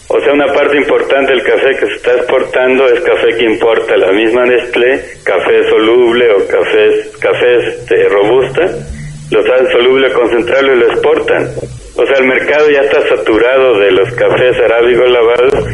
O 0.10 0.20
sea, 0.20 0.34
una 0.34 0.52
parte 0.54 0.78
importante 0.78 1.32
del 1.32 1.44
café 1.44 1.70
que 1.80 1.88
se 1.88 1.96
está 1.96 2.14
exportando 2.14 2.86
es 2.88 3.00
café 3.02 3.38
que 3.38 3.46
importa 3.46 3.96
la 3.98 4.12
misma 4.12 4.46
Nestlé, 4.46 5.02
café 5.24 5.64
soluble 5.70 6.32
o 6.32 6.48
café, 6.48 7.10
café 7.20 7.56
este, 7.68 8.10
robusta, 8.10 8.62
los 9.32 9.46
hacen 9.50 9.72
soluble 9.72 10.12
concentrarlo 10.12 10.76
y 10.76 10.80
lo 10.80 10.92
exportan. 10.92 11.50
O 11.96 12.06
sea, 12.06 12.18
el 12.18 12.28
mercado 12.28 12.70
ya 12.70 12.82
está 12.82 13.08
saturado 13.08 13.80
de 13.80 13.92
los 13.92 14.12
cafés 14.14 14.58
arábigos 14.60 15.10
lavados 15.10 15.66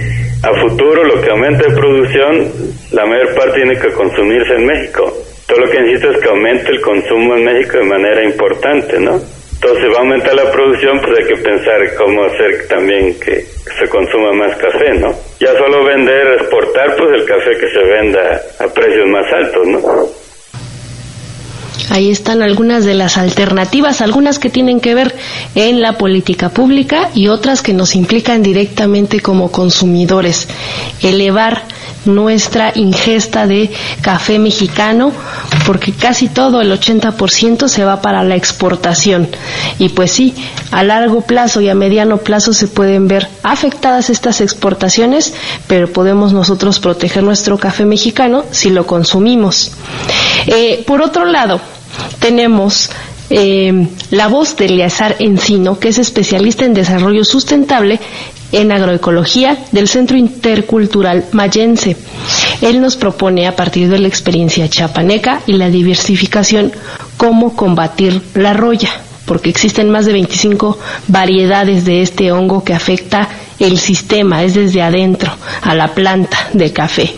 a 0.43 0.53
futuro 0.61 1.03
lo 1.03 1.21
que 1.21 1.29
aumente 1.29 1.67
de 1.67 1.75
producción, 1.75 2.51
la 2.91 3.05
mayor 3.05 3.35
parte 3.35 3.61
tiene 3.61 3.77
que 3.77 3.91
consumirse 3.91 4.53
en 4.53 4.65
México. 4.65 5.13
Todo 5.47 5.59
lo 5.59 5.71
que 5.71 5.81
necesita 5.81 6.11
es 6.11 6.21
que 6.21 6.29
aumente 6.29 6.71
el 6.71 6.81
consumo 6.81 7.35
en 7.35 7.43
México 7.43 7.77
de 7.77 7.83
manera 7.83 8.23
importante, 8.23 8.99
¿no? 8.99 9.19
Entonces 9.61 9.91
va 9.91 9.97
a 9.97 10.01
aumentar 10.01 10.33
la 10.35 10.49
producción, 10.51 11.01
pues 11.01 11.19
hay 11.19 11.25
que 11.25 11.43
pensar 11.43 11.95
cómo 11.97 12.23
hacer 12.23 12.67
también 12.69 13.19
que 13.19 13.41
se 13.41 13.89
consuma 13.89 14.31
más 14.31 14.55
café, 14.55 14.93
¿no? 14.97 15.11
Ya 15.39 15.51
solo 15.57 15.83
vender, 15.83 16.27
exportar, 16.39 16.95
pues 16.95 17.11
el 17.11 17.25
café 17.25 17.51
que 17.59 17.69
se 17.69 17.83
venda 17.83 18.41
a 18.59 18.67
precios 18.67 19.07
más 19.09 19.25
altos, 19.33 19.67
¿no? 19.67 19.79
Ahí 21.89 22.11
están 22.11 22.41
algunas 22.41 22.85
de 22.85 22.93
las 22.93 23.17
alternativas, 23.17 24.01
algunas 24.01 24.39
que 24.39 24.49
tienen 24.49 24.79
que 24.79 24.95
ver 24.95 25.15
en 25.55 25.81
la 25.81 25.93
política 25.93 26.49
pública 26.49 27.09
y 27.15 27.27
otras 27.27 27.61
que 27.61 27.73
nos 27.73 27.95
implican 27.95 28.43
directamente 28.43 29.19
como 29.19 29.51
consumidores. 29.51 30.47
Elevar 31.01 31.63
nuestra 32.05 32.71
ingesta 32.75 33.47
de 33.47 33.69
café 34.01 34.39
mexicano 34.39 35.11
porque 35.65 35.91
casi 35.91 36.27
todo 36.27 36.61
el 36.61 36.71
80% 36.71 37.67
se 37.67 37.83
va 37.83 38.01
para 38.01 38.23
la 38.23 38.35
exportación 38.35 39.27
y 39.77 39.89
pues 39.89 40.11
sí, 40.11 40.33
a 40.71 40.83
largo 40.83 41.21
plazo 41.21 41.61
y 41.61 41.69
a 41.69 41.75
mediano 41.75 42.17
plazo 42.17 42.53
se 42.53 42.67
pueden 42.67 43.07
ver 43.07 43.27
afectadas 43.43 44.09
estas 44.09 44.41
exportaciones, 44.41 45.33
pero 45.67 45.91
podemos 45.91 46.33
nosotros 46.33 46.79
proteger 46.79 47.23
nuestro 47.23 47.57
café 47.57 47.85
mexicano 47.85 48.45
si 48.51 48.69
lo 48.69 48.87
consumimos. 48.87 49.71
Eh, 50.47 50.83
por 50.87 51.01
otro 51.01 51.25
lado, 51.25 51.59
tenemos 52.19 52.89
eh, 53.29 53.87
la 54.11 54.27
voz 54.27 54.55
de 54.57 54.65
Eleazar 54.65 55.15
Encino, 55.19 55.79
que 55.79 55.89
es 55.89 55.99
especialista 55.99 56.65
en 56.65 56.73
desarrollo 56.73 57.23
sustentable 57.23 57.99
en 58.51 58.71
agroecología 58.71 59.57
del 59.71 59.87
Centro 59.87 60.17
Intercultural 60.17 61.25
Mayense. 61.31 61.95
Él 62.61 62.81
nos 62.81 62.95
propone, 62.95 63.47
a 63.47 63.55
partir 63.55 63.89
de 63.89 63.99
la 63.99 64.07
experiencia 64.07 64.67
chapaneca 64.67 65.41
y 65.45 65.53
la 65.53 65.69
diversificación, 65.69 66.71
cómo 67.17 67.55
combatir 67.55 68.21
la 68.33 68.53
roya, 68.53 68.89
porque 69.29 69.51
existen 69.51 69.91
más 69.91 70.07
de 70.07 70.13
25 70.13 70.79
variedades 71.07 71.85
de 71.85 72.01
este 72.01 72.31
hongo 72.31 72.63
que 72.63 72.73
afecta 72.73 73.29
el 73.59 73.77
sistema, 73.77 74.41
es 74.41 74.55
desde 74.55 74.81
adentro 74.81 75.31
a 75.61 75.75
la 75.75 75.93
planta 75.93 76.49
de 76.53 76.73
café. 76.73 77.13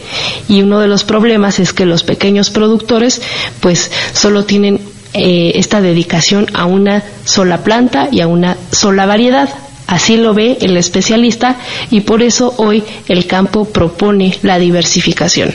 Y 0.50 0.62
uno 0.62 0.82
de 0.82 0.90
los 0.90 1.06
problemas 1.06 1.60
es 1.60 1.72
que 1.72 1.86
los 1.86 2.04
pequeños 2.04 2.50
productores 2.50 3.22
pues 3.62 3.90
solo 4.12 4.44
tienen 4.44 4.82
eh, 5.14 5.54
esta 5.56 5.80
dedicación 5.80 6.48
a 6.54 6.66
una 6.66 7.02
sola 7.24 7.64
planta 7.64 8.10
y 8.12 8.20
a 8.20 8.28
una 8.28 8.58
sola 8.74 9.06
variedad. 9.06 9.48
Así 9.88 10.18
lo 10.18 10.34
ve 10.34 10.58
el 10.60 10.76
especialista 10.76 11.56
y 11.92 12.02
por 12.02 12.24
eso 12.24 12.54
hoy 12.58 12.84
el 13.08 13.26
campo 13.26 13.64
propone 13.64 14.38
la 14.42 14.60
diversificación. 14.60 15.54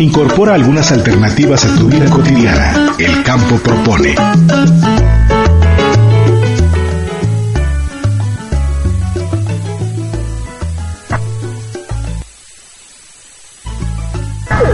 Incorpora 0.00 0.54
algunas 0.54 0.90
alternativas 0.92 1.62
a 1.66 1.76
tu 1.76 1.86
vida 1.86 2.08
cotidiana. 2.08 2.94
El 2.98 3.22
campo 3.22 3.56
propone. 3.56 4.14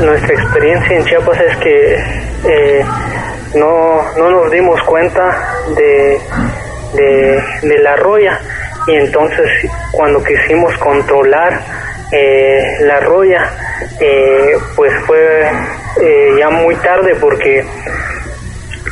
nuestra 0.01 0.35
experiencia 0.35 0.97
en 0.97 1.05
Chiapas 1.07 1.41
es 1.41 1.57
que 1.57 1.95
eh, 2.45 2.85
no, 3.57 4.03
no, 4.17 4.31
nos 4.31 4.53
dimos 4.53 4.81
cuenta 4.85 5.57
de, 5.75 6.21
de, 6.95 7.79
la 7.81 7.97
roya 7.97 8.41
y 8.87 8.95
entonces 8.95 9.51
cuando 9.91 10.23
quisimos 10.23 10.73
controlar 10.79 11.86
eh, 12.13 12.63
la 12.81 13.01
roya 13.01 13.51
eh, 14.01 14.57
pues 14.75 14.93
fue 15.07 15.51
ya 16.39 16.51
muy 16.51 16.75
tarde 16.77 17.15
porque 17.21 17.65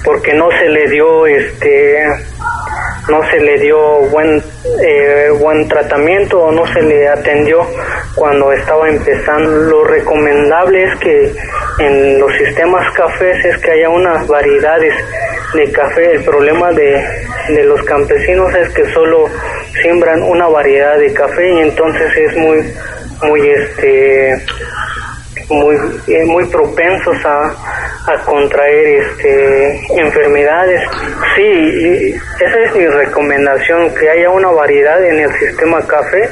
porque 0.04 0.34
no 0.34 0.50
se 0.50 0.68
le 0.68 0.88
dio 0.88 1.26
este 1.26 2.02
no 3.08 3.22
se 3.30 3.38
le 3.38 3.58
dio 3.58 3.78
buen 4.10 4.42
eh, 4.82 5.30
buen 5.38 5.68
tratamiento 5.68 6.40
o 6.40 6.52
no 6.52 6.66
se 6.72 6.82
le 6.82 7.08
atendió 7.08 7.66
cuando 8.14 8.52
estaba 8.52 8.88
empezando. 8.88 9.50
Lo 9.50 9.84
recomendable 9.84 10.84
es 10.84 10.98
que 11.00 11.34
en 11.78 12.18
los 12.18 12.32
sistemas 12.36 12.90
cafés 12.94 13.44
es 13.44 13.58
que 13.58 13.72
haya 13.72 13.88
unas 13.90 14.26
variedades 14.26 14.94
de 15.54 15.70
café. 15.72 16.12
El 16.12 16.24
problema 16.24 16.72
de, 16.72 17.04
de 17.48 17.64
los 17.64 17.82
campesinos 17.82 18.54
es 18.54 18.68
que 18.70 18.86
solo 18.92 19.26
siembran 19.82 20.22
una 20.22 20.48
variedad 20.48 20.98
de 20.98 21.12
café 21.12 21.52
y 21.52 21.60
entonces 21.60 22.16
es 22.16 22.36
muy 22.36 22.72
muy 23.22 23.48
este 23.48 24.34
muy 25.50 25.76
eh, 26.06 26.24
muy 26.24 26.46
propensos 26.46 27.16
a, 27.24 27.54
a 28.06 28.18
contraer 28.24 28.86
este 28.86 29.80
enfermedades. 30.00 30.80
Sí 31.36 32.14
esa 32.40 32.60
es 32.60 32.74
mi 32.76 32.86
recomendación 32.86 33.94
que 33.94 34.08
haya 34.08 34.30
una 34.30 34.50
variedad 34.50 35.04
en 35.04 35.20
el 35.20 35.32
sistema 35.38 35.86
café 35.86 36.28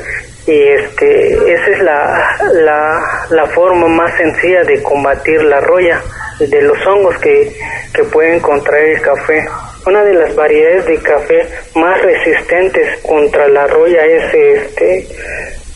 y 0.47 0.61
este 0.61 1.53
esa 1.55 1.71
es 1.71 1.83
la, 1.83 2.37
la, 2.53 3.01
la 3.31 3.47
forma 3.47 3.87
más 3.89 4.17
sencilla 4.17 4.65
de 4.65 4.83
combatir 4.83 5.43
la 5.43 5.61
roya 5.61 6.01
de 6.41 6.63
los 6.63 6.79
hongos 6.87 7.17
que, 7.19 7.53
que 7.95 8.03
pueden 8.05 8.41
contraer 8.41 8.97
el 8.97 9.01
café. 9.03 9.47
Una 9.87 10.05
de 10.05 10.15
las 10.15 10.35
variedades 10.35 10.87
de 10.87 10.97
café 10.99 11.49
más 11.75 12.01
resistentes 12.03 13.01
contra 13.03 13.49
la 13.49 13.67
roya 13.67 14.05
es 14.05 14.35
este 14.35 15.07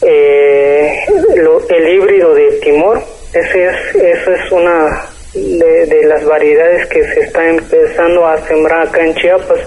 eh, 0.02 0.98
el 1.68 1.88
híbrido 1.88 2.34
de 2.34 2.52
Timor. 2.62 3.02
Ese 3.32 3.66
es, 3.66 3.94
eso 3.94 4.32
es 4.32 4.52
una 4.52 5.08
de, 5.34 6.04
las 6.04 6.24
variedades 6.24 6.86
que 6.88 7.02
se 7.04 7.20
está 7.20 7.48
empezando 7.48 8.26
a 8.26 8.38
sembrar 8.46 8.88
acá 8.88 9.04
en 9.04 9.14
Chiapas, 9.14 9.60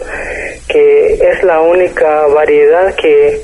que 0.67 1.13
es 1.13 1.43
la 1.43 1.61
única 1.61 2.27
variedad 2.27 2.95
que, 2.95 3.41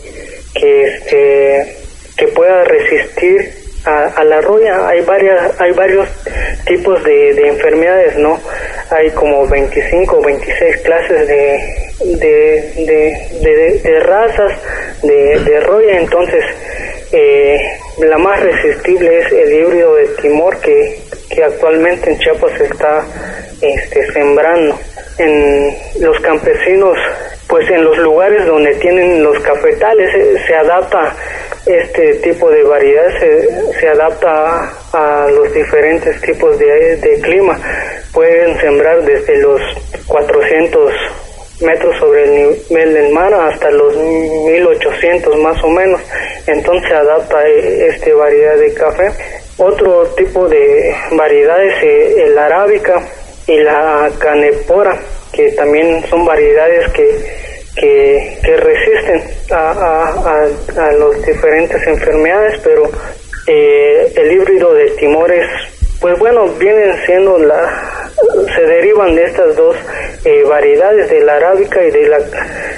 que, 0.53 0.83
este, 0.83 1.77
que 2.17 2.27
pueda 2.29 2.63
resistir 2.63 3.64
a, 3.85 4.23
la 4.23 4.41
roya. 4.41 4.87
Hay 4.87 5.01
varias, 5.01 5.59
hay 5.59 5.71
varios 5.71 6.07
tipos 6.65 7.03
de, 7.03 7.33
de 7.33 7.47
enfermedades, 7.49 8.17
¿no? 8.17 8.39
Hay 8.89 9.09
como 9.11 9.47
25 9.47 10.17
o 10.17 10.21
26 10.21 10.77
clases 10.81 11.27
de, 11.27 11.59
de, 12.17 13.81
de, 13.83 13.99
razas 14.01 14.51
de, 15.01 15.39
de 15.39 15.59
roya, 15.61 15.99
entonces 15.99 16.43
eh, 17.11 17.57
la 17.99 18.17
más 18.17 18.39
resistible 18.41 19.19
es 19.19 19.31
el 19.31 19.53
híbrido 19.53 19.95
de 19.95 20.07
Timor 20.21 20.59
que, 20.59 20.99
que 21.29 21.43
actualmente 21.43 22.11
en 22.11 22.19
Chiapas 22.19 22.51
se 22.57 22.65
está 22.65 23.05
este, 23.61 24.11
sembrando. 24.11 24.77
En 25.17 25.73
los 26.01 26.19
campesinos, 26.19 26.97
pues 27.47 27.69
en 27.69 27.85
los 27.85 27.97
lugares 27.99 28.45
donde 28.45 28.73
tienen 28.75 29.23
los 29.23 29.39
cafetales 29.39 30.13
eh, 30.13 30.35
se, 30.45 30.55
adapta 30.55 31.15
este 31.65 32.15
tipo 32.15 32.49
de 32.49 32.63
variedad, 32.63 33.07
se, 33.19 33.79
se 33.79 33.87
adapta 33.87 34.71
a, 34.93 35.27
los 35.29 35.51
diferentes 35.53 36.19
tipos 36.21 36.57
de, 36.59 37.19
clima. 37.21 37.59
Pueden 38.13 38.59
sembrar 38.59 39.03
desde 39.03 39.37
los 39.37 39.61
400 40.07 40.93
metros 41.61 41.95
sobre 41.97 42.23
el 42.23 42.57
nivel 42.69 42.93
del 42.93 43.13
mar 43.13 43.33
hasta 43.33 43.71
los 43.71 43.95
1800 43.95 45.37
más 45.37 45.63
o 45.63 45.69
menos. 45.69 46.01
Entonces 46.47 46.91
adapta 46.91 47.47
e, 47.47 47.87
este 47.87 48.13
variedad 48.13 48.57
de 48.57 48.73
café. 48.73 49.11
Otro 49.57 50.05
tipo 50.17 50.47
de 50.47 50.93
variedades, 51.11 51.73
eh, 51.81 52.23
el 52.25 52.37
arábica 52.37 53.01
y 53.47 53.57
la 53.57 54.11
canepora, 54.19 54.99
que 55.31 55.51
también 55.53 56.03
son 56.09 56.25
variedades 56.25 56.91
que, 56.91 57.54
que, 57.75 58.37
que 58.43 58.57
resisten 58.57 59.23
a, 59.51 59.71
a, 59.71 60.43
a, 60.43 60.91
las 60.93 61.25
diferentes 61.25 61.85
enfermedades, 61.87 62.59
pero 62.63 62.89
eh, 63.47 64.13
el 64.15 64.31
híbrido 64.31 64.73
de 64.73 64.89
timores, 64.91 65.45
pues 65.99 66.17
bueno, 66.19 66.47
vienen 66.57 66.95
siendo 67.05 67.37
la, 67.37 68.11
se 68.55 68.61
derivan 68.61 69.15
de 69.15 69.25
estas 69.25 69.55
dos 69.55 69.75
eh, 70.23 70.43
variedades, 70.43 71.09
de 71.09 71.21
la 71.21 71.35
arábica 71.35 71.83
y 71.83 71.91
de 71.91 72.07
la 72.07 72.19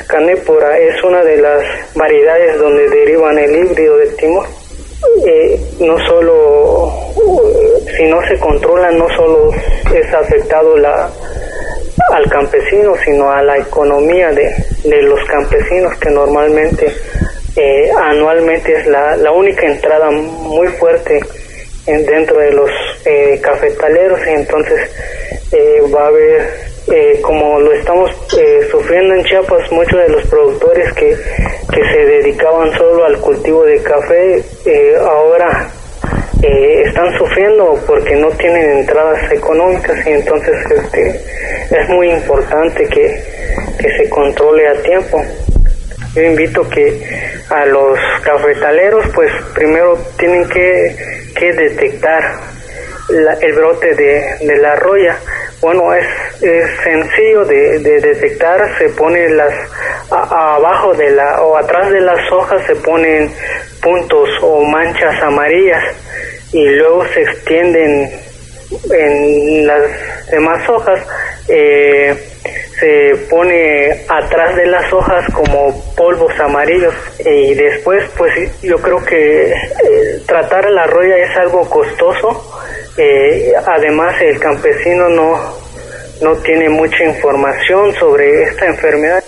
canépora. 0.08 0.78
Es 0.78 1.04
una 1.04 1.24
de 1.24 1.38
las 1.38 1.64
variedades 1.96 2.58
donde 2.58 2.90
derivan 2.90 3.38
el 3.38 3.56
híbrido 3.56 3.98
de 3.98 4.08
Timor. 4.08 4.48
Eh, 5.26 5.60
no 5.80 5.98
solo, 6.08 6.92
si 7.96 8.04
no 8.06 8.22
se 8.28 8.38
controla, 8.40 8.92
no 8.92 9.08
solo 9.16 9.52
es 9.94 10.14
afectado 10.14 10.76
la, 10.78 11.10
al 12.12 12.30
campesino, 12.30 12.96
sino 13.04 13.32
a 13.32 13.42
la 13.42 13.58
economía 13.58 14.32
de, 14.32 14.54
de 14.84 15.02
los 15.04 15.20
campesinos 15.26 15.98
que 15.98 16.10
normalmente 16.10 16.94
eh, 17.56 17.90
anualmente 17.98 18.72
es 18.72 18.88
la, 18.88 19.18
la 19.18 19.32
única 19.32 19.66
entrada 19.66 20.12
muy 20.12 20.68
fuerte 20.68 21.20
dentro 21.86 22.38
de 22.38 22.52
los 22.52 22.70
eh, 23.06 23.40
cafetaleros. 23.42 24.20
Y 24.28 24.32
entonces 24.32 24.92
eh, 25.52 25.82
va 25.94 26.04
a 26.04 26.08
haber 26.08 26.68
eh, 26.92 27.20
como 27.22 27.60
lo 27.60 27.74
estamos 27.74 28.12
sufriendo 28.72 29.14
en 29.16 29.24
Chiapas 29.26 29.72
muchos 29.72 30.00
de 30.00 30.10
los 30.10 30.26
productores 30.28 30.94
que, 30.94 31.18
que 31.74 31.82
se 31.92 32.06
dedicaban 32.06 32.72
solo 32.78 33.06
al 33.06 33.18
cultivo 33.20 33.64
de 33.64 33.82
café 33.82 34.44
ahora 35.02 35.70
están 36.42 37.18
sufriendo 37.18 37.80
porque 37.88 38.16
no 38.16 38.30
tienen 38.32 38.80
entradas 38.80 39.32
económicas 39.32 40.06
y 40.06 40.12
entonces 40.12 40.56
este 40.70 41.22
es 41.72 41.90
muy 41.90 42.12
importante 42.12 42.86
que, 42.88 43.24
que 43.80 43.98
se 43.98 44.10
controle 44.10 44.68
a 44.68 44.74
tiempo 44.82 45.24
yo 46.18 46.24
invito 46.24 46.68
que 46.70 47.00
a 47.50 47.64
los 47.68 48.00
cafetaleros 48.24 49.06
pues 49.14 49.32
primero 49.54 49.96
tienen 50.18 50.50
que, 50.50 50.96
que 51.36 51.54
detectar 51.54 52.24
el 53.40 53.54
brote 53.54 53.94
de, 53.94 54.36
de, 54.42 54.58
la 54.58 54.76
roya. 54.78 55.16
Bueno, 55.62 55.94
es, 55.94 56.08
es 56.42 56.70
sencillo 56.84 57.46
de, 57.46 57.80
de, 57.80 58.02
detectar, 58.02 58.78
se 58.80 58.90
pone 58.90 59.30
las 59.30 59.54
abajo 60.10 60.94
de 60.96 61.12
la 61.12 61.42
o 61.42 61.56
atrás 61.56 61.92
de 61.92 62.02
las 62.02 62.32
hojas 62.32 62.66
se 62.66 62.76
ponen 62.78 63.32
puntos 63.82 64.28
o 64.42 64.64
manchas 64.64 65.22
amarillas 65.22 65.84
y 66.54 66.66
luego 66.70 67.06
se 67.14 67.22
extienden 67.22 68.12
en 68.92 69.68
las 69.68 69.84
demás 70.32 70.70
hojas. 70.70 71.00
Eh, 71.48 72.16
se 72.80 73.16
pone 73.30 74.06
atrás 74.08 74.56
de 74.56 74.68
las 74.68 74.92
hojas 74.94 75.26
como 75.34 75.74
polvos 75.96 76.32
amarillos 76.40 76.94
y 77.20 77.56
después 77.56 78.04
pues 78.16 78.34
yo 78.62 78.78
creo 78.78 79.04
que 79.04 79.52
eh, 79.52 80.22
tratar 80.28 80.70
la 80.70 80.86
roya 80.86 81.18
es 81.18 81.36
algo 81.38 81.68
costoso 81.68 82.62
eh, 82.98 83.52
además 83.66 84.22
el 84.22 84.40
campesino 84.40 85.10
no 85.10 85.58
no 86.22 86.36
tiene 86.38 86.70
mucha 86.70 87.04
información 87.04 87.94
sobre 87.96 88.44
esta 88.44 88.68
enfermedad 88.68 89.24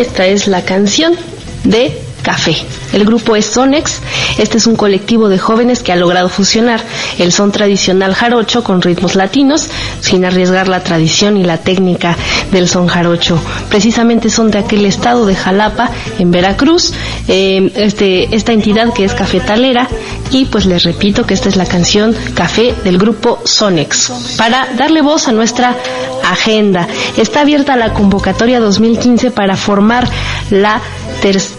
Esta 0.00 0.26
es 0.26 0.46
la 0.46 0.64
canción 0.64 1.14
de 1.62 1.94
Café. 2.22 2.56
El 2.94 3.04
grupo 3.04 3.36
es 3.36 3.44
Sonex. 3.44 4.00
Este 4.40 4.56
es 4.56 4.66
un 4.66 4.74
colectivo 4.74 5.28
de 5.28 5.38
jóvenes 5.38 5.82
que 5.82 5.92
ha 5.92 5.96
logrado 5.96 6.30
fusionar 6.30 6.80
el 7.18 7.30
son 7.30 7.52
tradicional 7.52 8.14
jarocho 8.14 8.64
con 8.64 8.80
ritmos 8.80 9.14
latinos 9.14 9.68
sin 10.00 10.24
arriesgar 10.24 10.66
la 10.66 10.82
tradición 10.82 11.36
y 11.36 11.44
la 11.44 11.58
técnica 11.58 12.16
del 12.50 12.66
son 12.66 12.86
jarocho. 12.86 13.38
Precisamente 13.68 14.30
son 14.30 14.50
de 14.50 14.58
aquel 14.58 14.86
estado 14.86 15.26
de 15.26 15.34
Jalapa, 15.34 15.90
en 16.18 16.30
Veracruz, 16.30 16.94
eh, 17.28 17.70
este, 17.76 18.34
esta 18.34 18.52
entidad 18.52 18.94
que 18.94 19.04
es 19.04 19.12
cafetalera. 19.12 19.88
Y 20.30 20.46
pues 20.46 20.64
les 20.64 20.84
repito 20.84 21.26
que 21.26 21.34
esta 21.34 21.50
es 21.50 21.56
la 21.56 21.66
canción 21.66 22.14
Café 22.34 22.74
del 22.82 22.96
grupo 22.96 23.40
Sonex. 23.44 24.36
Para 24.38 24.68
darle 24.78 25.02
voz 25.02 25.28
a 25.28 25.32
nuestra 25.32 25.76
agenda, 26.24 26.88
está 27.18 27.42
abierta 27.42 27.76
la 27.76 27.92
convocatoria 27.92 28.60
2015 28.60 29.32
para 29.32 29.56
formar 29.56 30.08
la 30.50 30.80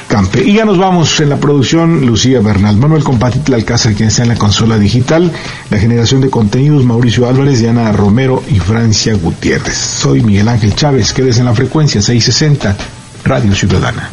Campe. 0.09 0.43
Y 0.43 0.55
ya 0.55 0.65
nos 0.65 0.79
vamos 0.79 1.21
en 1.21 1.29
la 1.29 1.37
producción, 1.37 2.07
Lucía 2.07 2.41
Bernal, 2.41 2.77
Manuel 2.77 3.05
Compatitla 3.05 3.57
Alcázar, 3.57 3.95
quien 3.95 4.09
está 4.09 4.23
en 4.23 4.31
la 4.31 4.37
consola 4.37 4.79
digital, 4.79 5.31
la 5.71 5.79
generación 5.79 6.21
de 6.23 6.31
contenidos, 6.31 6.85
Mauricio 6.85 7.29
Álvarez, 7.29 7.61
Diana 7.61 7.93
Romero 7.93 8.43
y 8.49 8.59
Francia 8.59 9.15
Gutiérrez. 9.15 9.77
Soy 9.77 10.23
Miguel 10.23 10.49
Ángel 10.49 10.75
Chávez, 10.75 11.13
quédese 11.13 11.41
en 11.41 11.47
la 11.47 11.55
frecuencia 11.55 12.01
660, 12.01 12.77
Radio 13.25 13.55
Ciudadana. 13.55 14.11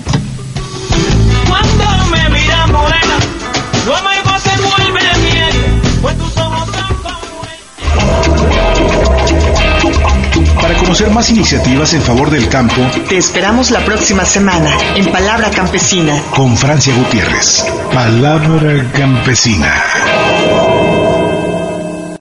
Conocer 10.95 11.13
más 11.13 11.29
iniciativas 11.29 11.93
en 11.93 12.01
favor 12.01 12.29
del 12.29 12.47
campo, 12.47 12.81
te 13.09 13.17
esperamos 13.17 13.69
la 13.69 13.83
próxima 13.83 14.23
semana 14.23 14.71
en 14.95 15.05
Palabra 15.11 15.51
Campesina 15.51 16.21
con 16.29 16.55
Francia 16.55 16.95
Gutiérrez. 16.95 17.65
Palabra 17.91 18.89
Campesina. 18.93 19.73